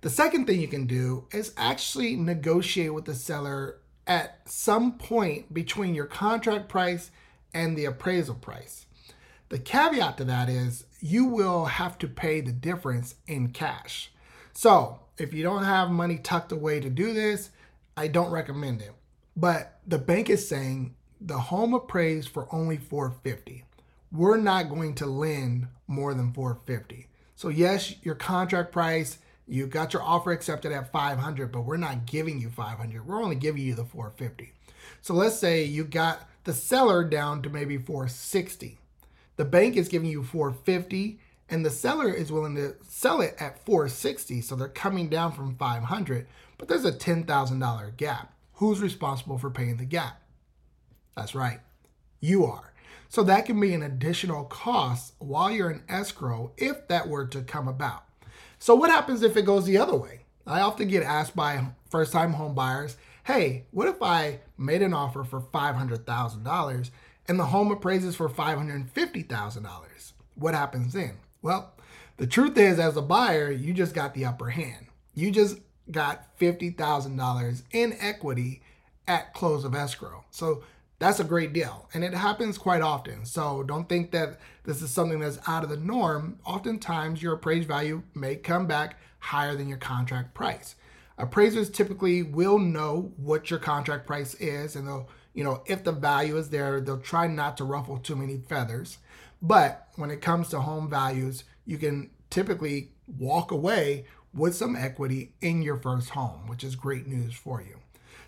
The 0.00 0.10
second 0.10 0.46
thing 0.46 0.60
you 0.60 0.68
can 0.68 0.86
do 0.86 1.26
is 1.32 1.52
actually 1.58 2.16
negotiate 2.16 2.94
with 2.94 3.04
the 3.04 3.14
seller 3.14 3.80
at 4.06 4.40
some 4.46 4.96
point 4.96 5.52
between 5.52 5.94
your 5.94 6.06
contract 6.06 6.68
price 6.68 7.10
and 7.52 7.76
the 7.76 7.84
appraisal 7.84 8.34
price. 8.34 8.86
The 9.50 9.58
caveat 9.58 10.16
to 10.18 10.24
that 10.24 10.48
is 10.48 10.86
you 11.00 11.26
will 11.26 11.66
have 11.66 11.98
to 11.98 12.08
pay 12.08 12.40
the 12.40 12.52
difference 12.52 13.16
in 13.26 13.48
cash. 13.48 14.10
So, 14.52 15.00
if 15.18 15.32
you 15.32 15.42
don't 15.42 15.64
have 15.64 15.90
money 15.90 16.18
tucked 16.18 16.52
away 16.52 16.80
to 16.80 16.90
do 16.90 17.12
this, 17.12 17.50
I 17.96 18.08
don't 18.08 18.30
recommend 18.30 18.80
it. 18.80 18.92
But 19.36 19.78
the 19.86 19.98
bank 19.98 20.30
is 20.30 20.48
saying 20.48 20.94
the 21.20 21.38
home 21.38 21.74
appraised 21.74 22.30
for 22.30 22.48
only 22.52 22.78
450 22.78 23.64
we're 24.12 24.36
not 24.36 24.68
going 24.68 24.94
to 24.96 25.06
lend 25.06 25.68
more 25.86 26.14
than 26.14 26.32
450. 26.32 27.08
So 27.36 27.48
yes, 27.48 27.94
your 28.02 28.14
contract 28.14 28.72
price, 28.72 29.18
you 29.46 29.66
got 29.66 29.92
your 29.92 30.02
offer 30.02 30.32
accepted 30.32 30.72
at 30.72 30.92
500, 30.92 31.52
but 31.52 31.62
we're 31.62 31.76
not 31.76 32.06
giving 32.06 32.40
you 32.40 32.50
500. 32.50 33.06
We're 33.06 33.22
only 33.22 33.36
giving 33.36 33.62
you 33.62 33.74
the 33.74 33.84
450. 33.84 34.52
So 35.00 35.14
let's 35.14 35.38
say 35.38 35.64
you 35.64 35.84
got 35.84 36.28
the 36.44 36.52
seller 36.52 37.04
down 37.04 37.42
to 37.42 37.50
maybe 37.50 37.78
460. 37.78 38.78
The 39.36 39.44
bank 39.44 39.76
is 39.76 39.88
giving 39.88 40.10
you 40.10 40.22
450 40.22 41.18
and 41.50 41.64
the 41.64 41.70
seller 41.70 42.08
is 42.08 42.32
willing 42.32 42.54
to 42.54 42.76
sell 42.88 43.20
it 43.20 43.34
at 43.38 43.64
460 43.66 44.40
so 44.40 44.54
they're 44.54 44.68
coming 44.68 45.08
down 45.08 45.32
from 45.32 45.56
500 45.56 46.26
but 46.56 46.68
there's 46.68 46.84
a 46.84 46.92
$10,000 46.92 47.96
gap. 47.96 48.34
Who's 48.54 48.80
responsible 48.80 49.38
for 49.38 49.50
paying 49.50 49.78
the 49.78 49.86
gap? 49.86 50.20
That's 51.16 51.34
right. 51.34 51.60
You 52.20 52.44
are. 52.44 52.72
So 53.08 53.22
that 53.24 53.46
can 53.46 53.58
be 53.58 53.72
an 53.72 53.82
additional 53.82 54.44
cost 54.44 55.14
while 55.18 55.50
you're 55.50 55.70
in 55.70 55.82
escrow 55.88 56.52
if 56.56 56.86
that 56.88 57.08
were 57.08 57.26
to 57.28 57.42
come 57.42 57.66
about. 57.66 58.04
So 58.58 58.74
what 58.74 58.90
happens 58.90 59.22
if 59.22 59.36
it 59.36 59.46
goes 59.46 59.64
the 59.64 59.78
other 59.78 59.96
way? 59.96 60.20
I 60.46 60.60
often 60.60 60.88
get 60.88 61.02
asked 61.02 61.34
by 61.34 61.68
first-time 61.88 62.34
home 62.34 62.54
buyers, 62.54 62.98
"Hey, 63.24 63.64
what 63.70 63.88
if 63.88 64.02
I 64.02 64.40
made 64.58 64.82
an 64.82 64.92
offer 64.92 65.24
for 65.24 65.40
$500,000 65.40 66.90
and 67.26 67.38
the 67.38 67.46
home 67.46 67.70
appraises 67.70 68.14
for 68.16 68.28
$550,000? 68.28 70.12
What 70.34 70.54
happens 70.54 70.92
then?" 70.92 71.16
Well, 71.42 71.74
the 72.16 72.26
truth 72.26 72.56
is 72.58 72.78
as 72.78 72.96
a 72.96 73.02
buyer, 73.02 73.50
you 73.50 73.72
just 73.72 73.94
got 73.94 74.14
the 74.14 74.26
upper 74.26 74.50
hand. 74.50 74.86
You 75.14 75.30
just 75.30 75.58
got 75.90 76.38
$50,000 76.38 77.62
in 77.72 77.96
equity 77.98 78.62
at 79.08 79.34
close 79.34 79.64
of 79.64 79.74
escrow. 79.74 80.24
So 80.30 80.62
that's 80.98 81.18
a 81.18 81.24
great 81.24 81.52
deal. 81.52 81.88
And 81.94 82.04
it 82.04 82.14
happens 82.14 82.58
quite 82.58 82.82
often. 82.82 83.24
So 83.24 83.62
don't 83.62 83.88
think 83.88 84.10
that 84.12 84.38
this 84.64 84.82
is 84.82 84.90
something 84.90 85.20
that's 85.20 85.38
out 85.48 85.64
of 85.64 85.70
the 85.70 85.76
norm. 85.76 86.38
Oftentimes, 86.44 87.22
your 87.22 87.34
appraised 87.34 87.66
value 87.66 88.02
may 88.14 88.36
come 88.36 88.66
back 88.66 88.98
higher 89.18 89.56
than 89.56 89.68
your 89.68 89.78
contract 89.78 90.34
price. 90.34 90.76
Appraisers 91.18 91.70
typically 91.70 92.22
will 92.22 92.58
know 92.58 93.12
what 93.16 93.50
your 93.50 93.58
contract 93.58 94.06
price 94.06 94.34
is, 94.34 94.76
and 94.76 94.86
they'll, 94.86 95.08
you 95.34 95.44
know, 95.44 95.62
if 95.66 95.84
the 95.84 95.92
value 95.92 96.36
is 96.36 96.50
there, 96.50 96.80
they'll 96.80 96.98
try 96.98 97.26
not 97.26 97.56
to 97.58 97.64
ruffle 97.64 97.98
too 97.98 98.16
many 98.16 98.38
feathers. 98.38 98.98
But 99.42 99.88
when 99.96 100.10
it 100.10 100.20
comes 100.20 100.48
to 100.48 100.60
home 100.60 100.90
values, 100.90 101.44
you 101.64 101.78
can 101.78 102.10
typically 102.28 102.92
walk 103.18 103.50
away 103.50 104.04
with 104.32 104.54
some 104.54 104.76
equity 104.76 105.32
in 105.40 105.62
your 105.62 105.76
first 105.76 106.10
home, 106.10 106.46
which 106.46 106.62
is 106.62 106.76
great 106.76 107.06
news 107.06 107.34
for 107.34 107.60
you. 107.60 107.78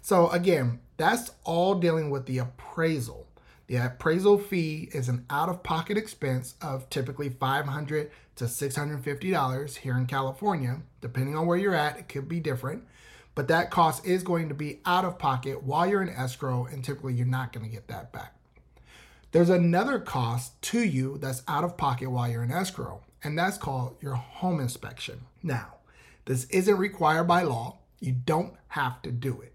So 0.01 0.29
again, 0.31 0.81
that's 0.97 1.31
all 1.45 1.77
dealing 1.77 2.11
with 2.11 2.27
the 2.27 2.39
appraisal. 2.39 3.29
The 3.69 3.77
appraisal 3.77 4.39
fee 4.39 4.89
is 4.93 5.09
an 5.09 5.25
out-of-pocket 5.31 5.97
expense 5.97 6.57
of 6.61 6.91
typically 6.91 7.31
$500 7.31 8.11
to 8.37 8.45
$650 8.45 9.77
here 9.77 9.97
in 9.97 10.07
California. 10.07 10.83
Depending 11.01 11.37
on 11.37 11.47
where 11.47 11.57
you're 11.57 11.75
at, 11.75 11.99
it 11.99 12.09
could 12.09 12.29
be 12.29 12.41
different. 12.41 12.85
But 13.35 13.49
that 13.49 13.71
cost 13.71 14.05
is 14.05 14.23
going 14.23 14.49
to 14.49 14.55
be 14.55 14.81
out 14.85 15.05
of 15.05 15.19
pocket 15.19 15.63
while 15.63 15.87
you're 15.87 16.03
in 16.03 16.09
escrow, 16.09 16.67
and 16.67 16.85
typically 16.85 17.15
you're 17.15 17.27
not 17.27 17.53
going 17.53 17.65
to 17.65 17.73
get 17.73 17.89
that 17.89 18.13
back. 18.13 18.35
There's 19.33 19.49
another 19.49 19.99
cost 19.99 20.61
to 20.61 20.85
you 20.85 21.17
that's 21.17 21.43
out 21.49 21.65
of 21.65 21.79
pocket 21.79 22.11
while 22.11 22.31
you're 22.31 22.43
in 22.45 22.53
escrow, 22.53 23.01
and 23.25 23.39
that's 23.39 23.57
called 23.57 23.97
your 24.03 24.15
home 24.15 24.61
inspection. 24.61 25.23
Now, 25.43 25.77
this 26.27 26.45
isn't 26.51 26.77
required 26.77 27.25
by 27.25 27.43
law. 27.45 27.79
You 27.99 28.13
don't 28.13 28.53
have 28.69 29.01
to 29.03 29.11
do 29.11 29.41
it. 29.41 29.55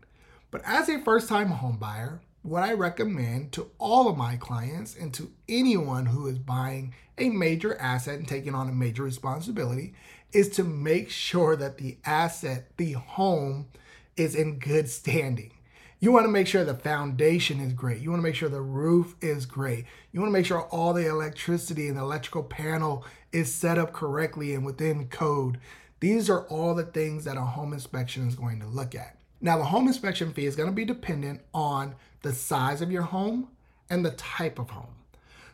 But 0.49 0.63
as 0.65 0.89
a 0.89 0.99
first 1.01 1.29
time 1.29 1.49
home 1.49 1.77
buyer, 1.77 2.21
what 2.41 2.63
I 2.63 2.73
recommend 2.73 3.51
to 3.51 3.69
all 3.77 4.09
of 4.09 4.17
my 4.17 4.35
clients 4.35 4.95
and 4.95 5.13
to 5.13 5.31
anyone 5.47 6.07
who 6.07 6.25
is 6.25 6.39
buying 6.39 6.95
a 7.19 7.29
major 7.29 7.77
asset 7.79 8.17
and 8.17 8.27
taking 8.27 8.55
on 8.55 8.69
a 8.69 8.73
major 8.73 9.03
responsibility 9.03 9.93
is 10.33 10.49
to 10.49 10.63
make 10.63 11.11
sure 11.11 11.55
that 11.55 11.77
the 11.77 11.97
asset, 12.03 12.71
the 12.77 12.93
home, 12.93 13.67
is 14.15 14.33
in 14.33 14.57
good 14.57 14.89
standing. 14.89 15.51
You 15.99 16.11
want 16.11 16.25
to 16.25 16.31
make 16.31 16.45
sure 16.45 16.63
the 16.63 16.75
foundation 16.75 17.59
is 17.59 17.73
great. 17.73 18.01
You 18.01 18.11
want 18.11 18.19
to 18.19 18.23
make 18.23 18.35
sure 18.35 18.49
the 18.49 18.61
roof 18.61 19.15
is 19.19 19.47
great. 19.47 19.85
You 20.11 20.19
want 20.19 20.29
to 20.29 20.33
make 20.33 20.45
sure 20.45 20.61
all 20.61 20.93
the 20.93 21.07
electricity 21.07 21.87
and 21.87 21.97
the 21.97 22.01
electrical 22.01 22.43
panel 22.43 23.03
is 23.31 23.51
set 23.51 23.79
up 23.79 23.93
correctly 23.93 24.53
and 24.53 24.63
within 24.63 25.07
code. 25.07 25.59
These 25.99 26.29
are 26.29 26.41
all 26.49 26.75
the 26.75 26.83
things 26.83 27.23
that 27.25 27.35
a 27.35 27.41
home 27.41 27.73
inspection 27.73 28.27
is 28.27 28.35
going 28.35 28.59
to 28.59 28.67
look 28.67 28.93
at. 28.93 29.17
Now, 29.41 29.57
the 29.57 29.65
home 29.65 29.87
inspection 29.87 30.33
fee 30.33 30.45
is 30.45 30.55
going 30.55 30.69
to 30.69 30.75
be 30.75 30.85
dependent 30.85 31.41
on 31.51 31.95
the 32.21 32.31
size 32.31 32.81
of 32.83 32.91
your 32.91 33.01
home 33.01 33.47
and 33.89 34.05
the 34.05 34.11
type 34.11 34.59
of 34.59 34.69
home. 34.69 34.93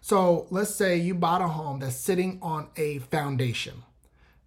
So 0.02 0.48
let's 0.50 0.76
say 0.76 0.98
you 0.98 1.16
bought 1.16 1.42
a 1.42 1.48
home 1.48 1.80
that's 1.80 1.96
sitting 1.96 2.40
on 2.42 2.68
a 2.76 3.00
foundation. 3.00 3.84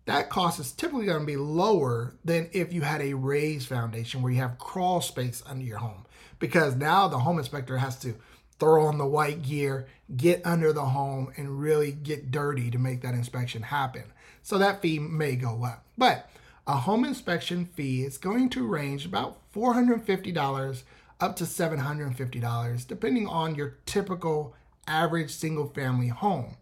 That 0.07 0.31
cost 0.31 0.61
is 0.61 0.73
typically 0.73 1.07
going 1.07 1.21
to 1.21 1.27
be 1.27 1.37
lower 1.37 2.15
than 2.25 2.49
if 2.53 2.73
you 2.73 2.83
had 2.83 3.03
a 3.03 3.15
raised 3.15 3.69
foundation 3.69 4.23
where 4.23 4.33
you 4.33 4.39
have 4.39 4.59
crawl 4.59 5.01
space 5.01 5.43
under 5.47 5.65
your 5.65 5.79
home. 5.79 6.07
Because 6.39 6.77
now 6.77 7.09
the 7.09 7.19
home 7.19 7.39
inspector 7.39 7.77
has 7.79 7.99
to 8.01 8.15
throw 8.59 8.87
on 8.87 8.99
the 8.99 9.07
white 9.07 9.43
gear, 9.43 9.87
get 10.17 10.47
under 10.47 10.73
the 10.73 10.85
home, 10.85 11.33
and 11.37 11.61
really 11.61 11.93
get 11.93 12.31
dirty 12.31 12.71
to 12.71 12.79
make 12.79 13.03
that 13.03 13.15
inspection 13.15 13.63
happen. 13.63 14.05
So 14.43 14.59
that 14.59 14.81
fee 14.81 14.99
may 14.99 15.35
go 15.35 15.65
up. 15.65 15.85
But 15.99 16.31
a 16.67 16.77
home 16.77 17.05
inspection 17.05 17.67
fee 17.67 18.05
is 18.05 18.17
going 18.17 18.49
to 18.51 18.67
range 18.67 19.07
about 19.07 19.39
$450 19.53 20.83
up 21.19 21.37
to 21.37 21.45
$750, 21.45 22.87
depending 22.87 23.27
on 23.27 23.55
your 23.55 23.79
typical 23.87 24.55
average 24.87 25.33
single 25.33 25.69
family 25.69 26.09
home. 26.09 26.57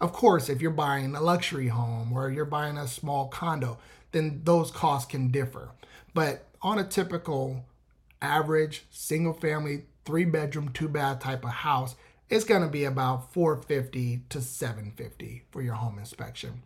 Of 0.00 0.12
course, 0.12 0.48
if 0.48 0.62
you're 0.62 0.70
buying 0.70 1.14
a 1.14 1.20
luxury 1.20 1.68
home 1.68 2.12
or 2.12 2.30
you're 2.30 2.44
buying 2.44 2.78
a 2.78 2.88
small 2.88 3.28
condo, 3.28 3.78
then 4.12 4.40
those 4.44 4.70
costs 4.70 5.10
can 5.10 5.28
differ. 5.28 5.70
But 6.14 6.46
on 6.62 6.78
a 6.78 6.84
typical 6.84 7.64
average 8.22 8.86
single 8.90 9.34
family, 9.34 9.84
three 10.04 10.24
bedroom, 10.24 10.70
two 10.70 10.88
bath 10.88 11.20
type 11.20 11.44
of 11.44 11.50
house, 11.50 11.96
it's 12.30 12.44
going 12.44 12.62
to 12.62 12.68
be 12.68 12.84
about 12.84 13.32
450 13.32 14.22
to 14.30 14.40
750 14.40 15.44
for 15.50 15.62
your 15.62 15.74
home 15.74 15.98
inspection. 15.98 16.62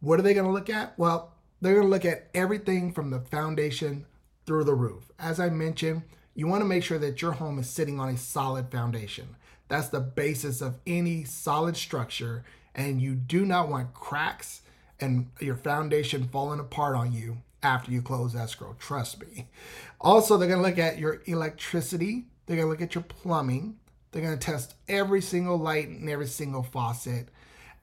What 0.00 0.18
are 0.18 0.22
they 0.22 0.34
going 0.34 0.46
to 0.46 0.52
look 0.52 0.70
at? 0.70 0.96
Well, 0.98 1.32
they're 1.60 1.74
going 1.74 1.86
to 1.86 1.90
look 1.90 2.04
at 2.04 2.28
everything 2.34 2.92
from 2.92 3.10
the 3.10 3.20
foundation 3.20 4.06
through 4.46 4.64
the 4.64 4.74
roof. 4.74 5.10
As 5.18 5.40
I 5.40 5.48
mentioned, 5.48 6.02
you 6.34 6.46
want 6.46 6.60
to 6.60 6.68
make 6.68 6.84
sure 6.84 6.98
that 6.98 7.20
your 7.20 7.32
home 7.32 7.58
is 7.58 7.68
sitting 7.68 7.98
on 7.98 8.10
a 8.10 8.16
solid 8.16 8.70
foundation. 8.70 9.34
That's 9.66 9.88
the 9.88 10.00
basis 10.00 10.60
of 10.60 10.78
any 10.86 11.24
solid 11.24 11.76
structure, 11.76 12.44
and 12.78 13.02
you 13.02 13.14
do 13.14 13.44
not 13.44 13.68
want 13.68 13.92
cracks 13.92 14.62
and 14.98 15.28
your 15.38 15.56
foundation 15.56 16.28
falling 16.28 16.60
apart 16.60 16.96
on 16.96 17.12
you 17.12 17.36
after 17.62 17.90
you 17.90 18.00
close 18.00 18.34
escrow. 18.34 18.74
Trust 18.78 19.20
me. 19.20 19.48
Also, 20.00 20.38
they're 20.38 20.48
going 20.48 20.62
to 20.62 20.66
look 20.66 20.78
at 20.78 20.98
your 20.98 21.20
electricity, 21.26 22.24
they're 22.46 22.56
going 22.56 22.66
to 22.66 22.70
look 22.70 22.80
at 22.80 22.94
your 22.94 23.04
plumbing, 23.04 23.76
they're 24.12 24.22
going 24.22 24.38
to 24.38 24.46
test 24.46 24.74
every 24.88 25.20
single 25.20 25.58
light 25.58 25.88
and 25.88 26.08
every 26.08 26.26
single 26.26 26.62
faucet 26.62 27.28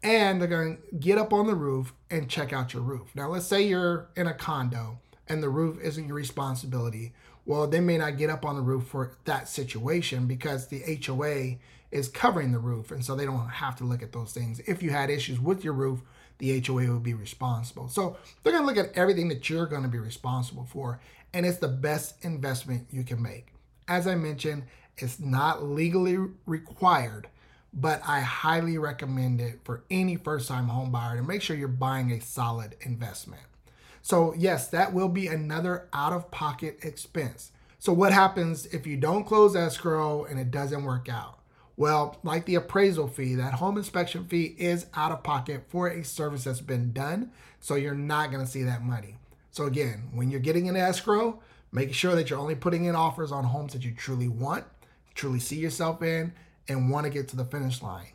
and 0.06 0.40
they're 0.40 0.48
going 0.48 0.78
to 0.78 0.96
get 0.98 1.18
up 1.18 1.34
on 1.34 1.48
the 1.48 1.56
roof 1.56 1.92
and 2.12 2.30
check 2.30 2.54
out 2.54 2.74
your 2.74 2.84
roof. 2.84 3.08
Now, 3.16 3.30
let's 3.30 3.48
say 3.48 3.64
you're 3.64 4.08
in 4.16 4.28
a 4.28 4.36
condo 4.36 5.00
and 5.28 5.42
the 5.42 5.50
roof 5.50 5.80
isn't 5.82 6.08
your 6.08 6.16
responsibility. 6.16 7.14
Well, 7.46 7.68
they 7.68 7.80
may 7.80 7.98
not 7.98 8.18
get 8.18 8.30
up 8.30 8.46
on 8.46 8.56
the 8.56 8.62
roof 8.62 8.86
for 8.86 9.18
that 9.26 9.50
situation 9.50 10.28
because 10.28 10.68
the 10.68 11.00
HOA 11.04 11.58
is 11.96 12.10
covering 12.10 12.52
the 12.52 12.60
roof, 12.60 12.92
and 12.92 13.04
so 13.04 13.16
they 13.16 13.26
don't 13.26 13.48
have 13.48 13.76
to 13.78 13.84
look 13.84 14.04
at 14.04 14.12
those 14.12 14.34
things. 14.34 14.60
If 14.68 14.84
you 14.84 14.92
had 14.92 15.10
issues 15.10 15.40
with 15.40 15.64
your 15.64 15.74
roof, 15.74 16.02
the 16.38 16.60
HOA 16.60 16.92
would 16.92 17.04
be 17.04 17.14
responsible. 17.14 17.88
So 17.88 18.18
they're 18.44 18.54
going 18.54 18.64
to 18.64 18.68
look 18.68 18.86
at 18.86 18.96
everything 18.98 19.30
that 19.30 19.50
you're 19.50 19.66
going 19.66 19.84
to 19.84 19.88
be 19.88 20.00
responsible 20.00 20.66
for, 20.66 21.00
and 21.34 21.46
it's 21.46 21.58
the 21.58 21.68
best 21.68 22.24
investment 22.24 22.88
you 22.92 23.04
can 23.04 23.22
make. 23.22 23.48
As 23.88 24.08
I 24.08 24.16
mentioned, 24.16 24.64
it's 24.98 25.20
not 25.20 25.64
legally 25.64 26.18
required 26.46 27.28
but 27.76 28.02
I 28.08 28.22
highly 28.22 28.78
recommend 28.78 29.42
it 29.42 29.60
for 29.66 29.84
any 29.92 30.16
first 30.16 30.48
time 30.48 30.70
home 30.70 30.92
buyer 30.92 31.18
to 31.18 31.24
make 31.24 31.42
sure 31.42 31.58
you're 31.58 31.68
buying 31.68 32.12
a 32.12 32.22
solid 32.22 32.78
investment. 32.82 33.44
So, 34.02 34.34
yes, 34.38 34.70
that 34.70 34.94
will 34.94 35.10
be 35.10 35.28
another 35.28 35.90
out 35.92 36.14
of 36.14 36.32
pocket 36.32 36.80
expense. 36.84 37.52
So, 37.80 37.92
what 37.92 38.14
happens 38.14 38.66
if 38.68 38.88
you 38.88 38.98
don't 38.98 39.26
close 39.26 39.56
escrow 39.56 40.24
and 40.24 40.40
it 40.40 40.52
doesn't 40.52 40.86
work 40.86 41.10
out? 41.10 41.40
Well, 41.78 42.18
like 42.24 42.46
the 42.46 42.56
appraisal 42.56 43.08
fee, 43.08 43.36
that 43.36 43.56
home 43.56 43.78
inspection 43.78 44.26
fee 44.28 44.56
is 44.58 44.86
out 44.94 45.12
of 45.12 45.24
pocket 45.24 45.66
for 45.68 45.90
a 45.90 46.04
service 46.04 46.46
that's 46.46 46.62
been 46.62 46.94
done. 46.94 47.32
So, 47.60 47.76
you're 47.76 47.94
not 47.96 48.32
going 48.32 48.46
to 48.46 48.50
see 48.50 48.64
that 48.64 48.84
money. 48.84 49.18
So, 49.52 49.66
again, 49.66 50.10
when 50.14 50.30
you're 50.30 50.40
getting 50.40 50.70
an 50.70 50.76
escrow, 50.76 51.42
make 51.72 51.94
sure 51.94 52.16
that 52.16 52.30
you're 52.30 52.40
only 52.40 52.56
putting 52.56 52.86
in 52.86 52.96
offers 52.96 53.32
on 53.32 53.44
homes 53.44 53.74
that 53.74 53.84
you 53.84 53.92
truly 53.92 54.30
want, 54.30 54.64
truly 55.16 55.40
see 55.40 55.58
yourself 55.58 56.02
in, 56.02 56.34
and 56.68 56.90
want 56.90 57.06
to 57.06 57.10
get 57.10 57.28
to 57.30 57.36
the 57.36 57.46
finish 57.46 57.82
line 57.82 58.08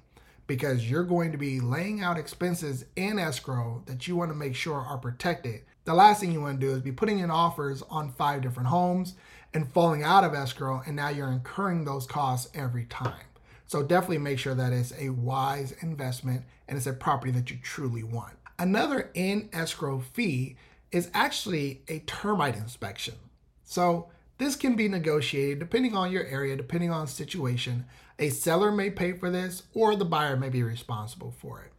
because 0.50 0.90
you're 0.90 1.04
going 1.04 1.30
to 1.30 1.38
be 1.38 1.60
laying 1.60 2.02
out 2.02 2.18
expenses 2.18 2.84
in 2.96 3.20
escrow 3.20 3.84
that 3.86 4.08
you 4.08 4.16
want 4.16 4.32
to 4.32 4.36
make 4.36 4.56
sure 4.56 4.80
are 4.80 4.98
protected. 4.98 5.60
The 5.84 5.94
last 5.94 6.18
thing 6.18 6.32
you 6.32 6.40
want 6.40 6.60
to 6.60 6.66
do 6.66 6.72
is 6.72 6.82
be 6.82 6.90
putting 6.90 7.20
in 7.20 7.30
offers 7.30 7.84
on 7.88 8.10
five 8.10 8.42
different 8.42 8.68
homes 8.68 9.14
and 9.54 9.72
falling 9.72 10.02
out 10.02 10.24
of 10.24 10.34
escrow, 10.34 10.82
and 10.84 10.96
now 10.96 11.08
you're 11.08 11.30
incurring 11.30 11.84
those 11.84 12.04
costs 12.04 12.50
every 12.52 12.84
time. 12.86 13.29
So 13.70 13.84
definitely 13.84 14.18
make 14.18 14.40
sure 14.40 14.56
that 14.56 14.72
it's 14.72 14.92
a 14.98 15.10
wise 15.10 15.70
investment 15.80 16.42
and 16.66 16.76
it's 16.76 16.88
a 16.88 16.92
property 16.92 17.30
that 17.30 17.52
you 17.52 17.58
truly 17.62 18.02
want. 18.02 18.32
Another 18.58 19.12
in 19.14 19.48
escrow 19.52 20.00
fee 20.00 20.56
is 20.90 21.08
actually 21.14 21.82
a 21.86 22.00
termite 22.00 22.56
inspection. 22.56 23.14
So 23.62 24.08
this 24.38 24.56
can 24.56 24.74
be 24.74 24.88
negotiated 24.88 25.60
depending 25.60 25.94
on 25.94 26.10
your 26.10 26.24
area, 26.24 26.56
depending 26.56 26.90
on 26.90 27.06
situation. 27.06 27.84
A 28.18 28.30
seller 28.30 28.72
may 28.72 28.90
pay 28.90 29.12
for 29.12 29.30
this, 29.30 29.62
or 29.72 29.94
the 29.94 30.04
buyer 30.04 30.36
may 30.36 30.48
be 30.48 30.64
responsible 30.64 31.32
for 31.38 31.62
it. 31.62 31.70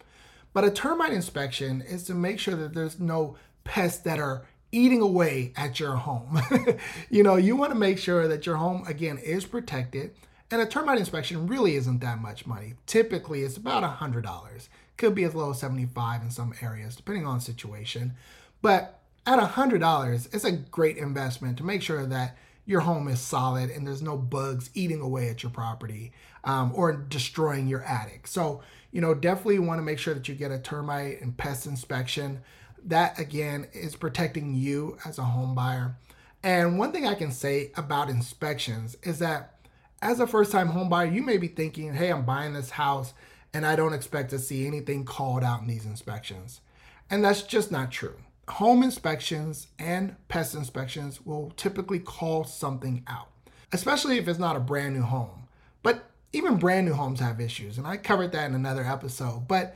But 0.54 0.64
a 0.64 0.72
termite 0.72 1.12
inspection 1.12 1.82
is 1.82 2.06
to 2.06 2.14
make 2.14 2.40
sure 2.40 2.56
that 2.56 2.74
there's 2.74 3.02
no 3.02 3.36
pests 3.66 4.00
that 4.04 4.18
are 4.18 4.46
eating 4.72 5.02
away 5.02 5.52
at 5.58 5.78
your 5.78 5.98
home. 5.98 6.42
you 7.10 7.22
know, 7.22 7.36
you 7.36 7.58
want 7.58 7.74
to 7.74 7.78
make 7.78 7.98
sure 7.98 8.30
that 8.30 8.46
your 8.46 8.56
home, 8.56 8.86
again, 8.88 9.18
is 9.18 9.44
protected. 9.44 10.16
And 10.52 10.62
a 10.62 10.66
termite 10.66 11.00
inspection 11.00 11.48
really 11.48 11.76
isn't 11.76 12.02
that 12.02 12.22
much 12.22 12.46
money. 12.46 12.74
Typically, 12.86 13.42
it's 13.42 13.56
about 13.56 13.84
$100. 13.84 14.68
Could 14.98 15.16
be 15.16 15.24
as 15.24 15.34
low 15.34 15.52
as 15.52 15.60
75 15.60 16.22
in 16.22 16.30
some 16.30 16.54
areas, 16.62 16.98
depending 16.98 17.26
on 17.26 17.40
situation. 17.40 18.14
But 18.62 19.00
at 19.26 19.40
$100, 19.40 20.34
it's 20.34 20.44
a 20.44 20.52
great 20.52 20.98
investment 20.98 21.58
to 21.58 21.64
make 21.64 21.82
sure 21.82 22.06
that 22.06 22.38
your 22.66 22.82
home 22.82 23.08
is 23.08 23.20
solid 23.20 23.70
and 23.70 23.88
there's 23.88 24.02
no 24.02 24.18
bugs 24.18 24.70
eating 24.74 25.02
away 25.02 25.30
at 25.30 25.42
your 25.42 25.52
property 25.52 26.12
um, 26.44 26.72
or 26.76 26.92
destroying 26.94 27.68
your 27.68 27.84
attic. 27.84 28.28
So, 28.28 28.62
you 28.92 29.02
know, 29.02 29.14
definitely 29.14 29.60
want 29.60 29.80
to 29.80 29.84
make 29.84 30.00
sure 30.00 30.14
that 30.14 30.28
you 30.28 30.36
get 30.36 30.52
a 30.52 30.60
termite 30.60 31.22
and 31.22 31.36
pest 31.36 31.66
inspection. 31.66 32.42
That 32.84 33.18
again 33.20 33.68
is 33.74 33.96
protecting 33.96 34.54
you 34.54 34.98
as 35.06 35.18
a 35.18 35.24
home 35.24 35.56
buyer. 35.56 35.96
And 36.44 36.78
one 36.78 36.92
thing 36.92 37.06
I 37.06 37.16
can 37.16 37.32
say 37.32 37.72
about 37.76 38.10
inspections 38.10 38.98
is 39.04 39.20
that 39.20 39.61
as 40.02 40.20
a 40.20 40.28
first 40.28 40.52
time 40.52 40.70
home 40.70 40.90
buyer, 40.90 41.06
you 41.06 41.22
may 41.22 41.38
be 41.38 41.48
thinking, 41.48 41.94
hey, 41.94 42.12
I'm 42.12 42.26
buying 42.26 42.54
this 42.54 42.72
house 42.72 43.14
and 43.54 43.66
I 43.66 43.76
don't 43.76 43.94
expect 43.94 44.30
to 44.32 44.40
see 44.40 44.66
anything 44.66 45.06
called 45.06 45.44
out 45.44 45.62
in 45.62 45.68
these 45.68 45.86
inspections. 45.86 46.62
And 47.10 47.24
that's 47.24 47.44
just 47.44 47.72
not 47.72 47.92
true 47.92 48.18
home 48.52 48.84
inspections 48.84 49.68
and 49.80 50.16
pest 50.28 50.56
inspections 50.56 51.26
will 51.26 51.52
typically 51.56 52.00
call 52.00 52.44
something 52.44 53.04
out, 53.08 53.30
especially 53.72 54.18
if 54.18 54.28
it's 54.28 54.40
not 54.40 54.58
a 54.58 54.60
brand 54.60 54.94
new 54.94 55.02
home. 55.02 55.48
But 55.84 56.04
even 56.34 56.58
brand 56.58 56.86
new 56.86 56.94
homes 56.94 57.20
have 57.22 57.40
issues, 57.40 57.78
and 57.78 57.88
I 57.88 57.98
covered 57.98 58.34
that 58.34 58.50
in 58.50 58.56
another 58.56 58.84
episode. 58.84 59.48
But 59.48 59.76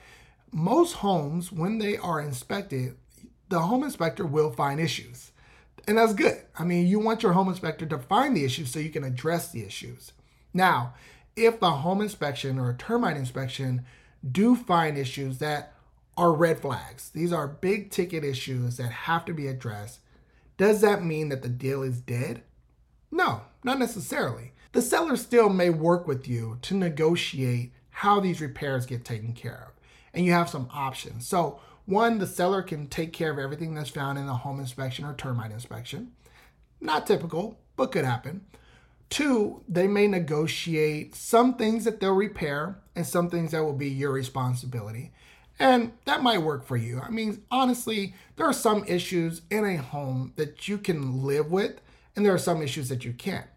most 0.52 0.94
homes, 0.94 1.52
when 1.52 1.78
they 1.78 1.98
are 1.98 2.20
inspected, 2.20 2.96
the 3.50 3.60
home 3.60 3.84
inspector 3.84 4.26
will 4.26 4.52
find 4.52 4.80
issues. 4.80 5.32
And 5.88 5.98
that's 5.98 6.14
good. 6.14 6.42
I 6.58 6.64
mean, 6.64 6.88
you 6.88 7.00
want 7.00 7.24
your 7.24 7.34
home 7.34 7.50
inspector 7.50 7.86
to 7.86 8.00
find 8.00 8.36
the 8.36 8.44
issues 8.44 8.72
so 8.72 8.80
you 8.80 8.90
can 8.90 9.04
address 9.04 9.52
the 9.52 9.64
issues. 9.64 10.14
Now, 10.54 10.94
if 11.36 11.60
the 11.60 11.70
home 11.72 12.02
inspection 12.02 12.58
or 12.58 12.70
a 12.70 12.76
termite 12.76 13.18
inspection 13.18 13.86
do 14.30 14.56
find 14.56 14.98
issues 14.98 15.38
that 15.40 15.74
are 16.18 16.34
red 16.34 16.60
flags. 16.60 17.10
These 17.10 17.34
are 17.34 17.48
big 17.48 17.92
ticket 17.92 18.24
issues 18.24 18.78
that 18.78 18.92
have 18.92 19.26
to 19.26 19.34
be 19.34 19.48
addressed. 19.48 20.00
Does 20.58 20.82
that 20.82 21.04
mean 21.04 21.30
that 21.30 21.42
the 21.42 21.50
deal 21.50 21.84
is 21.84 22.00
dead? 22.00 22.44
No, 23.12 23.42
not 23.64 23.80
necessarily. 23.80 24.54
The 24.72 24.82
seller 24.82 25.18
still 25.18 25.50
may 25.50 25.70
work 25.70 26.08
with 26.08 26.28
you 26.28 26.58
to 26.64 26.74
negotiate 26.74 27.74
how 27.90 28.20
these 28.20 28.42
repairs 28.42 28.86
get 28.86 29.06
taken 29.06 29.34
care 29.34 29.68
of. 29.68 29.74
And 30.14 30.26
you 30.26 30.32
have 30.32 30.50
some 30.50 30.70
options. 30.74 31.28
So, 31.28 31.60
one, 31.86 32.18
the 32.18 32.28
seller 32.28 32.62
can 32.62 32.88
take 32.88 33.14
care 33.14 33.32
of 33.32 33.40
everything 33.40 33.74
that's 33.76 33.90
found 33.90 34.18
in 34.18 34.28
a 34.28 34.36
home 34.36 34.60
inspection 34.60 35.06
or 35.06 35.14
termite 35.14 35.52
inspection. 35.52 36.12
Not 36.82 37.06
typical, 37.08 37.60
but 37.76 37.92
could 37.92 38.06
happen. 38.06 38.46
Two, 39.10 39.62
they 39.68 39.88
may 39.88 40.08
negotiate 40.08 41.16
some 41.16 41.56
things 41.56 41.86
that 41.86 42.00
they'll 42.00 42.14
repair 42.14 42.80
and 42.96 43.06
some 43.06 43.30
things 43.30 43.52
that 43.52 43.64
will 43.64 43.74
be 43.74 43.90
your 43.90 44.12
responsibility. 44.12 45.12
And 45.60 45.94
that 46.06 46.24
might 46.24 46.40
work 46.42 46.66
for 46.66 46.76
you. 46.76 47.00
I 47.00 47.10
mean, 47.10 47.44
honestly, 47.50 48.14
there 48.36 48.46
are 48.46 48.54
some 48.54 48.84
issues 48.86 49.44
in 49.50 49.64
a 49.64 49.78
home 49.78 50.34
that 50.36 50.68
you 50.68 50.78
can 50.78 51.24
live 51.24 51.52
with, 51.52 51.80
and 52.16 52.26
there 52.26 52.34
are 52.34 52.40
some 52.40 52.62
issues 52.62 52.90
that 52.90 53.06
you 53.06 53.14
can't. 53.14 53.48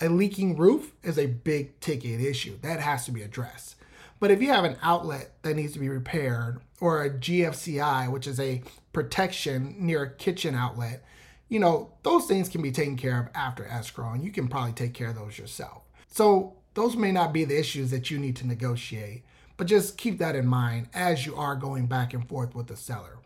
A 0.00 0.08
leaking 0.08 0.56
roof 0.56 0.92
is 1.02 1.18
a 1.18 1.26
big 1.26 1.80
ticket 1.80 2.20
issue 2.20 2.58
that 2.62 2.80
has 2.80 3.04
to 3.06 3.10
be 3.10 3.22
addressed. 3.22 3.74
But 4.20 4.30
if 4.30 4.42
you 4.42 4.48
have 4.48 4.64
an 4.64 4.76
outlet 4.82 5.32
that 5.42 5.54
needs 5.54 5.72
to 5.74 5.78
be 5.78 5.88
repaired, 5.88 6.60
or 6.80 7.02
a 7.02 7.10
GFCI, 7.10 8.10
which 8.10 8.26
is 8.26 8.38
a 8.38 8.62
protection 8.92 9.74
near 9.78 10.02
a 10.04 10.10
kitchen 10.10 10.54
outlet, 10.54 11.04
you 11.48 11.58
know, 11.58 11.92
those 12.02 12.26
things 12.26 12.48
can 12.48 12.62
be 12.62 12.70
taken 12.70 12.96
care 12.96 13.18
of 13.18 13.28
after 13.34 13.66
escrow, 13.66 14.12
and 14.12 14.24
you 14.24 14.30
can 14.30 14.48
probably 14.48 14.72
take 14.72 14.94
care 14.94 15.08
of 15.08 15.16
those 15.16 15.38
yourself. 15.38 15.82
So, 16.08 16.54
those 16.74 16.94
may 16.94 17.10
not 17.10 17.32
be 17.32 17.44
the 17.44 17.58
issues 17.58 17.90
that 17.90 18.10
you 18.10 18.18
need 18.18 18.36
to 18.36 18.46
negotiate. 18.46 19.24
But 19.58 19.66
just 19.66 19.98
keep 19.98 20.18
that 20.18 20.36
in 20.36 20.46
mind 20.46 20.88
as 20.94 21.26
you 21.26 21.34
are 21.34 21.56
going 21.56 21.86
back 21.86 22.14
and 22.14 22.26
forth 22.26 22.54
with 22.54 22.68
the 22.68 22.76
seller. 22.76 23.18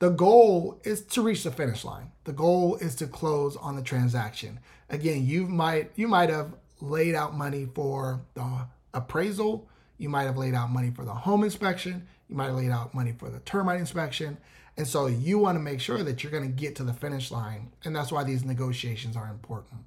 The 0.00 0.10
goal 0.10 0.80
is 0.84 1.02
to 1.02 1.22
reach 1.22 1.44
the 1.44 1.52
finish 1.52 1.84
line. 1.84 2.10
The 2.24 2.32
goal 2.32 2.76
is 2.76 2.96
to 2.96 3.06
close 3.06 3.56
on 3.56 3.76
the 3.76 3.82
transaction. 3.82 4.58
Again, 4.90 5.24
you 5.24 5.46
might 5.46 5.92
you 5.94 6.08
might 6.08 6.30
have 6.30 6.54
laid 6.80 7.14
out 7.14 7.36
money 7.36 7.68
for 7.74 8.20
the 8.34 8.66
appraisal, 8.92 9.68
you 9.98 10.08
might 10.08 10.24
have 10.24 10.38
laid 10.38 10.54
out 10.54 10.70
money 10.70 10.90
for 10.90 11.04
the 11.04 11.12
home 11.12 11.44
inspection, 11.44 12.06
you 12.28 12.36
might 12.36 12.46
have 12.46 12.56
laid 12.56 12.70
out 12.70 12.94
money 12.94 13.12
for 13.12 13.28
the 13.28 13.40
termite 13.40 13.80
inspection. 13.80 14.38
And 14.76 14.86
so 14.86 15.06
you 15.06 15.38
want 15.38 15.56
to 15.56 15.60
make 15.62 15.80
sure 15.80 16.04
that 16.04 16.22
you're 16.22 16.32
going 16.32 16.44
to 16.44 16.48
get 16.48 16.76
to 16.76 16.84
the 16.84 16.92
finish 16.92 17.30
line. 17.30 17.72
And 17.84 17.94
that's 17.94 18.12
why 18.12 18.22
these 18.22 18.44
negotiations 18.44 19.16
are 19.16 19.28
important. 19.28 19.80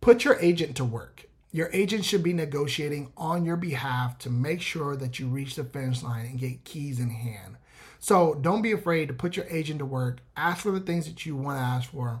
Put 0.00 0.24
your 0.24 0.38
agent 0.40 0.76
to 0.76 0.84
work. 0.84 1.24
Your 1.50 1.68
agent 1.72 2.04
should 2.04 2.22
be 2.22 2.32
negotiating 2.32 3.12
on 3.16 3.44
your 3.44 3.56
behalf 3.56 4.18
to 4.18 4.30
make 4.30 4.60
sure 4.60 4.94
that 4.96 5.18
you 5.18 5.26
reach 5.26 5.56
the 5.56 5.64
finish 5.64 6.02
line 6.02 6.26
and 6.26 6.38
get 6.38 6.64
keys 6.64 7.00
in 7.00 7.10
hand. 7.10 7.56
So 7.98 8.34
don't 8.34 8.62
be 8.62 8.72
afraid 8.72 9.08
to 9.08 9.14
put 9.14 9.36
your 9.36 9.46
agent 9.50 9.80
to 9.80 9.84
work. 9.84 10.20
Ask 10.36 10.62
for 10.62 10.70
the 10.70 10.80
things 10.80 11.06
that 11.06 11.26
you 11.26 11.34
want 11.34 11.58
to 11.58 11.64
ask 11.64 11.90
for, 11.90 12.20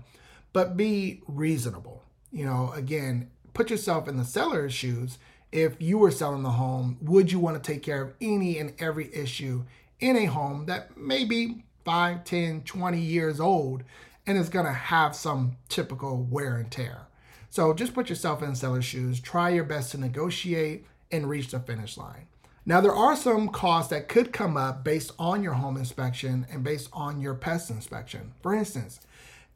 but 0.52 0.76
be 0.76 1.22
reasonable. 1.28 2.02
You 2.32 2.46
know, 2.46 2.72
again, 2.74 3.30
put 3.54 3.70
yourself 3.70 4.08
in 4.08 4.16
the 4.16 4.24
seller's 4.24 4.72
shoes. 4.72 5.18
If 5.50 5.80
you 5.80 5.98
were 5.98 6.10
selling 6.10 6.42
the 6.42 6.50
home, 6.50 6.98
would 7.00 7.32
you 7.32 7.38
want 7.38 7.62
to 7.62 7.72
take 7.72 7.82
care 7.82 8.02
of 8.02 8.12
any 8.20 8.58
and 8.58 8.74
every 8.78 9.14
issue 9.14 9.64
in 10.00 10.16
a 10.16 10.26
home 10.26 10.66
that 10.66 10.96
may 10.96 11.24
be 11.24 11.64
5, 11.84 12.24
10, 12.24 12.62
20 12.62 13.00
years 13.00 13.40
old 13.40 13.82
and 14.26 14.36
is 14.36 14.50
going 14.50 14.66
to 14.66 14.72
have 14.72 15.16
some 15.16 15.56
typical 15.68 16.22
wear 16.22 16.56
and 16.56 16.70
tear? 16.70 17.06
So 17.50 17.72
just 17.72 17.94
put 17.94 18.10
yourself 18.10 18.42
in 18.42 18.54
seller's 18.54 18.84
shoes, 18.84 19.20
try 19.20 19.48
your 19.48 19.64
best 19.64 19.92
to 19.92 19.98
negotiate 19.98 20.84
and 21.10 21.28
reach 21.28 21.50
the 21.50 21.60
finish 21.60 21.96
line. 21.96 22.26
Now, 22.66 22.82
there 22.82 22.94
are 22.94 23.16
some 23.16 23.48
costs 23.48 23.88
that 23.90 24.08
could 24.08 24.30
come 24.30 24.58
up 24.58 24.84
based 24.84 25.12
on 25.18 25.42
your 25.42 25.54
home 25.54 25.78
inspection 25.78 26.46
and 26.52 26.62
based 26.62 26.90
on 26.92 27.22
your 27.22 27.32
pest 27.32 27.70
inspection. 27.70 28.34
For 28.42 28.54
instance, 28.54 29.00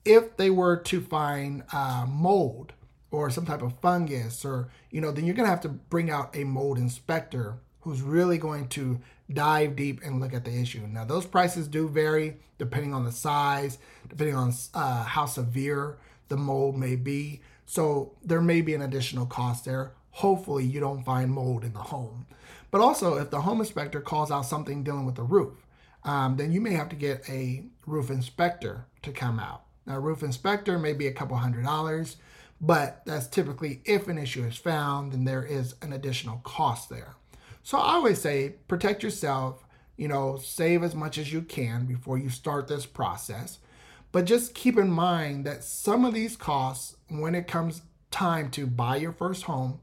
if 0.06 0.38
they 0.38 0.48
were 0.48 0.78
to 0.78 1.02
find 1.02 1.64
uh, 1.74 2.06
mold 2.08 2.72
or 3.12 3.30
some 3.30 3.46
type 3.46 3.62
of 3.62 3.78
fungus, 3.80 4.44
or 4.44 4.68
you 4.90 5.00
know, 5.00 5.12
then 5.12 5.24
you're 5.24 5.34
gonna 5.34 5.48
have 5.48 5.60
to 5.60 5.68
bring 5.68 6.10
out 6.10 6.34
a 6.36 6.44
mold 6.44 6.78
inspector 6.78 7.58
who's 7.82 8.02
really 8.02 8.38
going 8.38 8.68
to 8.68 9.00
dive 9.32 9.76
deep 9.76 10.00
and 10.04 10.20
look 10.20 10.34
at 10.34 10.44
the 10.44 10.56
issue. 10.56 10.86
Now, 10.86 11.04
those 11.04 11.26
prices 11.26 11.68
do 11.68 11.88
vary 11.88 12.36
depending 12.58 12.94
on 12.94 13.04
the 13.04 13.12
size, 13.12 13.78
depending 14.08 14.36
on 14.36 14.52
uh, 14.74 15.04
how 15.04 15.26
severe 15.26 15.98
the 16.28 16.36
mold 16.36 16.76
may 16.76 16.96
be. 16.96 17.40
So 17.66 18.12
there 18.24 18.40
may 18.40 18.60
be 18.60 18.74
an 18.74 18.82
additional 18.82 19.26
cost 19.26 19.64
there. 19.64 19.94
Hopefully, 20.10 20.64
you 20.64 20.78
don't 20.78 21.04
find 21.04 21.30
mold 21.30 21.64
in 21.64 21.72
the 21.72 21.80
home. 21.80 22.26
But 22.70 22.80
also, 22.80 23.16
if 23.16 23.30
the 23.30 23.40
home 23.40 23.60
inspector 23.60 24.00
calls 24.00 24.30
out 24.30 24.46
something 24.46 24.82
dealing 24.84 25.06
with 25.06 25.16
the 25.16 25.22
roof, 25.22 25.66
um, 26.04 26.36
then 26.36 26.52
you 26.52 26.60
may 26.60 26.72
have 26.72 26.88
to 26.90 26.96
get 26.96 27.28
a 27.28 27.64
roof 27.86 28.10
inspector 28.10 28.86
to 29.02 29.10
come 29.10 29.38
out. 29.40 29.62
Now, 29.86 29.96
a 29.96 30.00
roof 30.00 30.22
inspector 30.22 30.78
may 30.78 30.92
be 30.92 31.06
a 31.06 31.12
couple 31.12 31.36
hundred 31.36 31.64
dollars, 31.64 32.16
but 32.62 33.02
that's 33.04 33.26
typically 33.26 33.82
if 33.84 34.06
an 34.06 34.16
issue 34.16 34.44
is 34.44 34.56
found, 34.56 35.12
then 35.12 35.24
there 35.24 35.44
is 35.44 35.74
an 35.82 35.92
additional 35.92 36.38
cost 36.44 36.88
there. 36.88 37.16
So 37.64 37.76
I 37.76 37.94
always 37.94 38.20
say 38.20 38.54
protect 38.68 39.02
yourself, 39.02 39.66
you 39.96 40.06
know, 40.06 40.36
save 40.36 40.84
as 40.84 40.94
much 40.94 41.18
as 41.18 41.32
you 41.32 41.42
can 41.42 41.86
before 41.86 42.18
you 42.18 42.30
start 42.30 42.68
this 42.68 42.86
process. 42.86 43.58
But 44.12 44.26
just 44.26 44.54
keep 44.54 44.78
in 44.78 44.90
mind 44.90 45.44
that 45.44 45.64
some 45.64 46.04
of 46.04 46.14
these 46.14 46.36
costs, 46.36 46.96
when 47.08 47.34
it 47.34 47.48
comes 47.48 47.82
time 48.10 48.50
to 48.52 48.66
buy 48.66 48.96
your 48.96 49.12
first 49.12 49.44
home, 49.44 49.80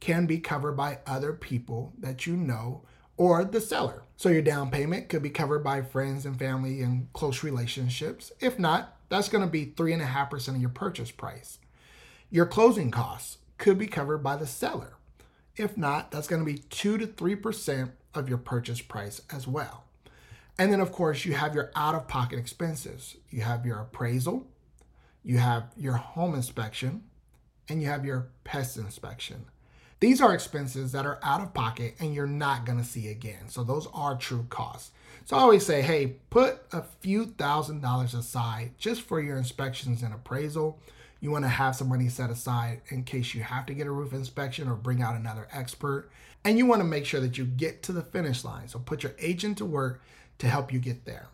can 0.00 0.24
be 0.24 0.38
covered 0.38 0.72
by 0.72 1.00
other 1.06 1.32
people 1.32 1.92
that 1.98 2.26
you 2.26 2.36
know 2.36 2.82
or 3.16 3.44
the 3.44 3.60
seller. 3.60 4.04
So 4.16 4.30
your 4.30 4.42
down 4.42 4.70
payment 4.70 5.08
could 5.08 5.22
be 5.22 5.30
covered 5.30 5.62
by 5.62 5.82
friends 5.82 6.24
and 6.24 6.38
family 6.38 6.80
and 6.80 7.12
close 7.12 7.42
relationships. 7.42 8.32
If 8.40 8.58
not, 8.58 8.96
that's 9.08 9.28
going 9.28 9.44
to 9.44 9.50
be 9.50 9.66
3.5% 9.66 10.48
of 10.48 10.56
your 10.60 10.70
purchase 10.70 11.10
price. 11.10 11.58
Your 12.32 12.46
closing 12.46 12.90
costs 12.90 13.36
could 13.58 13.76
be 13.76 13.86
covered 13.86 14.22
by 14.22 14.36
the 14.36 14.46
seller. 14.46 14.94
If 15.54 15.76
not, 15.76 16.10
that's 16.10 16.26
going 16.26 16.40
to 16.40 16.50
be 16.50 16.60
2 16.70 16.96
to 16.96 17.06
3% 17.06 17.90
of 18.14 18.26
your 18.26 18.38
purchase 18.38 18.80
price 18.80 19.20
as 19.30 19.46
well. 19.46 19.84
And 20.58 20.72
then, 20.72 20.80
of 20.80 20.92
course, 20.92 21.26
you 21.26 21.34
have 21.34 21.54
your 21.54 21.70
out 21.76 21.94
of 21.94 22.08
pocket 22.08 22.38
expenses. 22.38 23.18
You 23.28 23.42
have 23.42 23.66
your 23.66 23.80
appraisal, 23.80 24.46
you 25.22 25.36
have 25.36 25.72
your 25.76 25.92
home 25.92 26.34
inspection, 26.34 27.02
and 27.68 27.82
you 27.82 27.88
have 27.88 28.06
your 28.06 28.30
pest 28.44 28.78
inspection. 28.78 29.44
These 30.00 30.22
are 30.22 30.32
expenses 30.32 30.92
that 30.92 31.04
are 31.04 31.20
out 31.22 31.42
of 31.42 31.52
pocket 31.52 31.96
and 32.00 32.14
you're 32.14 32.26
not 32.26 32.64
going 32.64 32.78
to 32.78 32.84
see 32.84 33.08
again. 33.08 33.48
So, 33.48 33.62
those 33.62 33.88
are 33.92 34.16
true 34.16 34.46
costs. 34.48 34.92
So, 35.26 35.36
I 35.36 35.40
always 35.40 35.66
say, 35.66 35.82
hey, 35.82 36.16
put 36.30 36.62
a 36.72 36.80
few 37.00 37.26
thousand 37.26 37.82
dollars 37.82 38.14
aside 38.14 38.70
just 38.78 39.02
for 39.02 39.20
your 39.20 39.36
inspections 39.36 40.02
and 40.02 40.14
appraisal. 40.14 40.80
You 41.22 41.30
want 41.30 41.44
to 41.44 41.48
have 41.48 41.76
some 41.76 41.88
money 41.88 42.08
set 42.08 42.30
aside 42.30 42.82
in 42.88 43.04
case 43.04 43.32
you 43.32 43.44
have 43.44 43.64
to 43.66 43.74
get 43.74 43.86
a 43.86 43.92
roof 43.92 44.12
inspection 44.12 44.68
or 44.68 44.74
bring 44.74 45.02
out 45.02 45.14
another 45.14 45.46
expert. 45.52 46.10
And 46.44 46.58
you 46.58 46.66
want 46.66 46.80
to 46.80 46.84
make 46.84 47.06
sure 47.06 47.20
that 47.20 47.38
you 47.38 47.44
get 47.44 47.84
to 47.84 47.92
the 47.92 48.02
finish 48.02 48.44
line. 48.44 48.66
So 48.66 48.80
put 48.80 49.04
your 49.04 49.14
agent 49.20 49.58
to 49.58 49.64
work 49.64 50.02
to 50.38 50.48
help 50.48 50.72
you 50.72 50.80
get 50.80 51.04
there. 51.04 51.28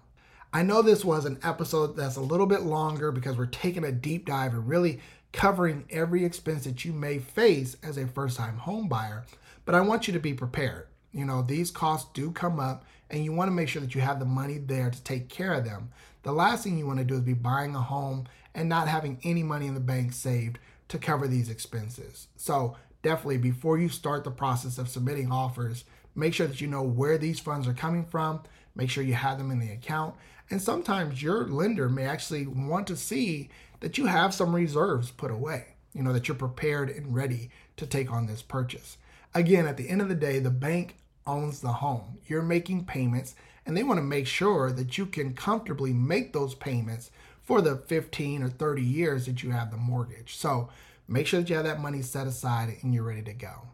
I 0.53 0.62
know 0.62 0.83
this 0.83 1.07
was 1.07 1.24
an 1.24 1.38
episode 1.42 1.96
that's 1.96 2.16
a 2.16 2.20
little 2.20 2.44
bit 2.44 2.64
longer 2.64 3.11
because 3.11 3.38
we're 3.38 3.46
taking 3.46 3.85
a 3.85 3.90
deep 3.90 4.27
dive 4.27 4.53
and 4.53 4.68
really 4.68 5.01
covering 5.33 5.87
every 5.88 6.22
expense 6.22 6.64
that 6.64 6.85
you 6.85 6.92
may 6.92 7.18
face 7.18 7.79
as 7.83 7.96
a 7.96 8.07
first 8.07 8.37
time 8.37 8.59
home 8.59 8.88
buyer, 8.88 9.24
but 9.64 9.74
I 9.74 9.81
want 9.81 10.07
you 10.07 10.12
to 10.12 10.20
be 10.20 10.35
prepared. 10.35 10.87
You 11.12 11.24
know, 11.24 11.40
these 11.40 11.70
costs 11.70 12.11
do 12.12 12.31
come 12.31 12.61
up 12.61 12.85
and 13.09 13.24
you 13.24 13.33
want 13.33 13.48
to 13.48 13.55
make 13.55 13.70
sure 13.70 13.81
that 13.81 13.94
you 13.94 14.03
have 14.03 14.18
the 14.18 14.27
money 14.27 14.59
there 14.59 14.90
to 14.90 15.03
take 15.03 15.31
care 15.31 15.55
of 15.55 15.64
them. 15.64 15.90
The 16.24 16.33
last 16.33 16.62
thing 16.62 16.77
you 16.77 16.87
want 16.87 16.98
to 16.98 17.05
do 17.07 17.14
is 17.14 17.22
be 17.22 17.33
buying 17.33 17.74
a 17.74 17.81
home 17.81 18.27
and 18.54 18.68
not 18.68 18.88
having 18.88 19.18
any 19.22 19.42
money 19.42 19.66
in 19.66 19.74
the 19.74 19.80
bank 19.80 20.12
saved 20.12 20.58
to 20.88 20.98
cover 20.98 21.28
these 21.28 21.50
expenses. 21.50 22.28
So, 22.37 22.76
definitely 23.02 23.38
before 23.38 23.78
you 23.78 23.88
start 23.88 24.24
the 24.24 24.30
process 24.30 24.78
of 24.78 24.88
submitting 24.88 25.30
offers, 25.30 25.84
make 26.14 26.34
sure 26.34 26.46
that 26.46 26.61
you 26.61 26.66
know 26.66 26.82
where 26.82 27.18
these 27.18 27.40
funds 27.40 27.68
are 27.68 27.74
coming 27.74 28.04
from, 28.04 28.42
make 28.74 28.90
sure 28.90 29.04
you 29.04 29.14
have 29.14 29.38
them 29.38 29.50
in 29.50 29.58
the 29.58 29.70
account. 29.70 30.14
And 30.50 30.61
sometimes 30.61 31.22
your 31.22 31.46
lender 31.46 31.88
may 31.88 32.06
actually 32.06 32.46
want 32.46 32.87
to 32.87 32.96
see 32.96 33.50
that 33.80 33.98
you 33.98 34.06
have 34.06 34.34
some 34.34 34.54
reserves 34.54 35.11
put 35.11 35.30
away, 35.30 35.74
you 35.92 36.02
know, 36.02 36.12
that 36.12 36.26
you're 36.26 36.37
prepared 36.37 36.90
and 36.90 37.14
ready 37.14 37.50
to 37.76 37.87
take 37.87 38.11
on 38.11 38.26
this 38.26 38.42
purchase. 38.42 38.96
Again, 39.34 39.66
at 39.66 39.76
the 39.76 39.88
end 39.88 40.00
of 40.00 40.08
the 40.08 40.14
day, 40.14 40.38
the 40.38 40.50
bank 40.50 40.96
owns 41.26 41.61
the 41.61 41.72
home. 41.72 42.18
You're 42.26 42.42
making 42.42 42.87
payments, 42.87 43.34
and 43.66 43.76
they 43.76 43.82
want 43.82 43.98
to 43.98 44.02
make 44.02 44.26
sure 44.26 44.72
that 44.72 44.96
you 44.96 45.06
can 45.06 45.34
comfortably 45.34 45.92
make 45.92 46.32
those 46.32 46.54
payments 46.54 47.11
for 47.48 47.62
the 47.62 47.76
15 47.76 48.42
or 48.42 48.50
30 48.50 48.82
years 48.82 49.24
that 49.24 49.42
you 49.42 49.52
have 49.52 49.70
the 49.70 49.76
mortgage. 49.78 50.37
So 50.37 50.68
make 51.08 51.26
sure 51.26 51.40
that 51.40 51.48
you 51.48 51.56
have 51.56 51.64
that 51.64 51.80
money 51.80 52.02
set 52.02 52.26
aside 52.26 52.76
and 52.82 52.92
you're 52.92 53.04
ready 53.04 53.22
to 53.22 53.32
go. 53.32 53.68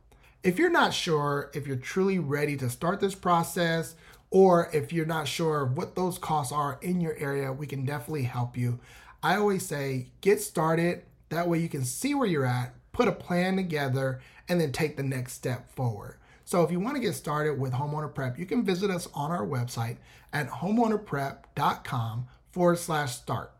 If 0.44 0.60
you're 0.60 0.70
not 0.70 0.94
sure 0.94 1.50
if 1.54 1.66
you're 1.66 1.74
truly 1.74 2.20
ready 2.20 2.56
to 2.58 2.70
start 2.70 3.00
this 3.00 3.16
process, 3.16 3.96
or 4.30 4.70
if 4.72 4.92
you're 4.92 5.04
not 5.06 5.26
sure 5.26 5.64
what 5.66 5.96
those 5.96 6.18
costs 6.18 6.52
are 6.52 6.78
in 6.82 7.00
your 7.00 7.16
area, 7.16 7.52
we 7.52 7.66
can 7.66 7.84
definitely 7.84 8.22
help 8.22 8.56
you. 8.56 8.78
I 9.24 9.34
always 9.34 9.66
say 9.66 10.06
get 10.20 10.40
started. 10.40 11.02
That 11.30 11.48
way 11.48 11.58
you 11.58 11.68
can 11.68 11.84
see 11.84 12.14
where 12.14 12.28
you're 12.28 12.46
at, 12.46 12.74
put 12.92 13.08
a 13.08 13.12
plan 13.12 13.56
together, 13.56 14.20
and 14.48 14.60
then 14.60 14.70
take 14.70 14.96
the 14.96 15.02
next 15.02 15.32
step 15.32 15.74
forward. 15.74 16.18
So 16.44 16.62
if 16.62 16.70
you 16.70 16.78
want 16.78 16.94
to 16.94 17.02
get 17.02 17.16
started 17.16 17.58
with 17.58 17.72
homeowner 17.72 18.14
prep, 18.14 18.38
you 18.38 18.46
can 18.46 18.64
visit 18.64 18.88
us 18.88 19.08
on 19.14 19.32
our 19.32 19.44
website 19.44 19.96
at 20.32 20.48
homeownerprep.com 20.48 22.28
forward 22.52 22.78
slash 22.78 23.16
start. 23.16 23.50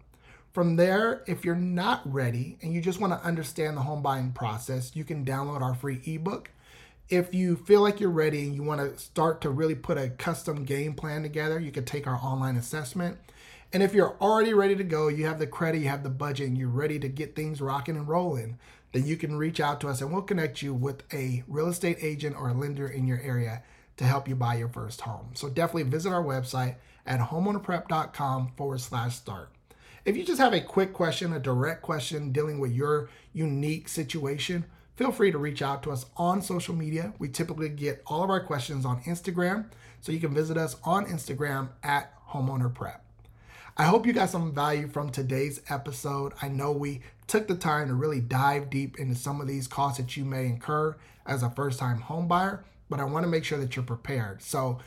From 0.54 0.76
there, 0.76 1.24
if 1.26 1.44
you're 1.44 1.56
not 1.56 2.00
ready 2.04 2.58
and 2.62 2.72
you 2.72 2.80
just 2.80 3.00
want 3.00 3.12
to 3.12 3.26
understand 3.26 3.76
the 3.76 3.80
home 3.80 4.02
buying 4.02 4.30
process, 4.30 4.94
you 4.94 5.02
can 5.02 5.24
download 5.24 5.62
our 5.62 5.74
free 5.74 6.00
ebook. 6.04 6.48
If 7.08 7.34
you 7.34 7.56
feel 7.56 7.82
like 7.82 7.98
you're 7.98 8.08
ready 8.08 8.44
and 8.44 8.54
you 8.54 8.62
want 8.62 8.80
to 8.80 8.96
start 8.96 9.40
to 9.40 9.50
really 9.50 9.74
put 9.74 9.98
a 9.98 10.10
custom 10.10 10.64
game 10.64 10.94
plan 10.94 11.22
together, 11.22 11.58
you 11.58 11.72
can 11.72 11.84
take 11.84 12.06
our 12.06 12.14
online 12.14 12.54
assessment. 12.54 13.18
And 13.72 13.82
if 13.82 13.94
you're 13.94 14.16
already 14.20 14.54
ready 14.54 14.76
to 14.76 14.84
go, 14.84 15.08
you 15.08 15.26
have 15.26 15.40
the 15.40 15.48
credit, 15.48 15.80
you 15.80 15.88
have 15.88 16.04
the 16.04 16.08
budget, 16.08 16.46
and 16.46 16.56
you're 16.56 16.68
ready 16.68 17.00
to 17.00 17.08
get 17.08 17.34
things 17.34 17.60
rocking 17.60 17.96
and 17.96 18.06
rolling, 18.06 18.56
then 18.92 19.04
you 19.04 19.16
can 19.16 19.34
reach 19.34 19.58
out 19.58 19.80
to 19.80 19.88
us 19.88 20.02
and 20.02 20.12
we'll 20.12 20.22
connect 20.22 20.62
you 20.62 20.72
with 20.72 21.02
a 21.12 21.42
real 21.48 21.66
estate 21.66 21.98
agent 22.00 22.36
or 22.36 22.50
a 22.50 22.54
lender 22.54 22.86
in 22.86 23.08
your 23.08 23.20
area 23.22 23.64
to 23.96 24.04
help 24.04 24.28
you 24.28 24.36
buy 24.36 24.54
your 24.54 24.68
first 24.68 25.00
home. 25.00 25.30
So 25.34 25.48
definitely 25.48 25.90
visit 25.90 26.12
our 26.12 26.22
website 26.22 26.76
at 27.04 27.18
homeownerprep.com 27.18 28.52
forward 28.56 28.80
slash 28.80 29.16
start. 29.16 29.50
If 30.04 30.18
you 30.18 30.24
just 30.24 30.40
have 30.40 30.52
a 30.52 30.60
quick 30.60 30.92
question, 30.92 31.32
a 31.32 31.40
direct 31.40 31.80
question 31.80 32.30
dealing 32.30 32.58
with 32.58 32.72
your 32.72 33.08
unique 33.32 33.88
situation, 33.88 34.66
feel 34.96 35.10
free 35.10 35.32
to 35.32 35.38
reach 35.38 35.62
out 35.62 35.82
to 35.84 35.90
us 35.92 36.04
on 36.18 36.42
social 36.42 36.74
media. 36.74 37.14
We 37.18 37.30
typically 37.30 37.70
get 37.70 38.02
all 38.06 38.22
of 38.22 38.28
our 38.28 38.44
questions 38.44 38.84
on 38.84 39.02
Instagram, 39.04 39.70
so 40.02 40.12
you 40.12 40.20
can 40.20 40.34
visit 40.34 40.58
us 40.58 40.76
on 40.84 41.06
Instagram 41.06 41.70
at 41.82 42.12
Homeowner 42.28 42.74
Prep. 42.74 43.02
I 43.78 43.84
hope 43.84 44.06
you 44.06 44.12
got 44.12 44.28
some 44.28 44.54
value 44.54 44.88
from 44.88 45.08
today's 45.08 45.62
episode. 45.70 46.34
I 46.42 46.48
know 46.48 46.70
we 46.70 47.00
took 47.26 47.48
the 47.48 47.54
time 47.54 47.88
to 47.88 47.94
really 47.94 48.20
dive 48.20 48.68
deep 48.68 48.98
into 48.98 49.14
some 49.14 49.40
of 49.40 49.48
these 49.48 49.66
costs 49.66 49.98
that 49.98 50.18
you 50.18 50.26
may 50.26 50.44
incur 50.44 50.96
as 51.24 51.42
a 51.42 51.48
first 51.48 51.78
time 51.78 52.02
home 52.02 52.28
buyer, 52.28 52.62
but 52.90 53.00
I 53.00 53.04
want 53.04 53.24
to 53.24 53.30
make 53.30 53.44
sure 53.44 53.58
that 53.58 53.74
you're 53.74 53.86
prepared. 53.86 54.42
So 54.42 54.80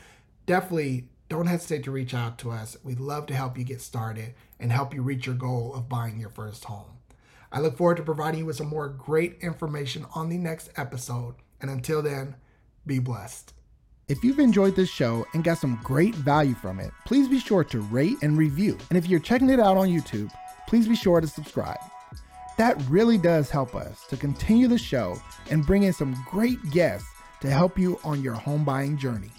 definitely 0.46 1.08
don't 1.28 1.46
hesitate 1.46 1.84
to 1.84 1.90
reach 1.90 2.14
out 2.14 2.38
to 2.38 2.50
us. 2.50 2.76
We'd 2.82 3.00
love 3.00 3.26
to 3.26 3.34
help 3.34 3.58
you 3.58 3.64
get 3.64 3.80
started 3.82 4.34
and 4.58 4.72
help 4.72 4.94
you 4.94 5.02
reach 5.02 5.26
your 5.26 5.34
goal 5.34 5.74
of 5.74 5.88
buying 5.88 6.18
your 6.18 6.30
first 6.30 6.64
home. 6.64 6.98
I 7.52 7.60
look 7.60 7.76
forward 7.76 7.98
to 7.98 8.02
providing 8.02 8.40
you 8.40 8.46
with 8.46 8.56
some 8.56 8.68
more 8.68 8.88
great 8.88 9.38
information 9.40 10.06
on 10.14 10.28
the 10.28 10.38
next 10.38 10.70
episode. 10.76 11.34
And 11.60 11.70
until 11.70 12.02
then, 12.02 12.36
be 12.86 12.98
blessed. 12.98 13.52
If 14.08 14.24
you've 14.24 14.38
enjoyed 14.38 14.74
this 14.74 14.88
show 14.88 15.26
and 15.34 15.44
got 15.44 15.58
some 15.58 15.78
great 15.82 16.14
value 16.14 16.54
from 16.54 16.80
it, 16.80 16.90
please 17.04 17.28
be 17.28 17.38
sure 17.38 17.64
to 17.64 17.80
rate 17.80 18.16
and 18.22 18.38
review. 18.38 18.78
And 18.88 18.96
if 18.96 19.06
you're 19.06 19.20
checking 19.20 19.50
it 19.50 19.60
out 19.60 19.76
on 19.76 19.88
YouTube, 19.88 20.30
please 20.66 20.88
be 20.88 20.96
sure 20.96 21.20
to 21.20 21.26
subscribe. 21.26 21.78
That 22.56 22.80
really 22.88 23.18
does 23.18 23.50
help 23.50 23.74
us 23.74 24.06
to 24.08 24.16
continue 24.16 24.66
the 24.66 24.78
show 24.78 25.20
and 25.50 25.66
bring 25.66 25.82
in 25.82 25.92
some 25.92 26.16
great 26.28 26.58
guests 26.70 27.08
to 27.40 27.50
help 27.50 27.78
you 27.78 28.00
on 28.02 28.22
your 28.22 28.34
home 28.34 28.64
buying 28.64 28.96
journey. 28.96 29.30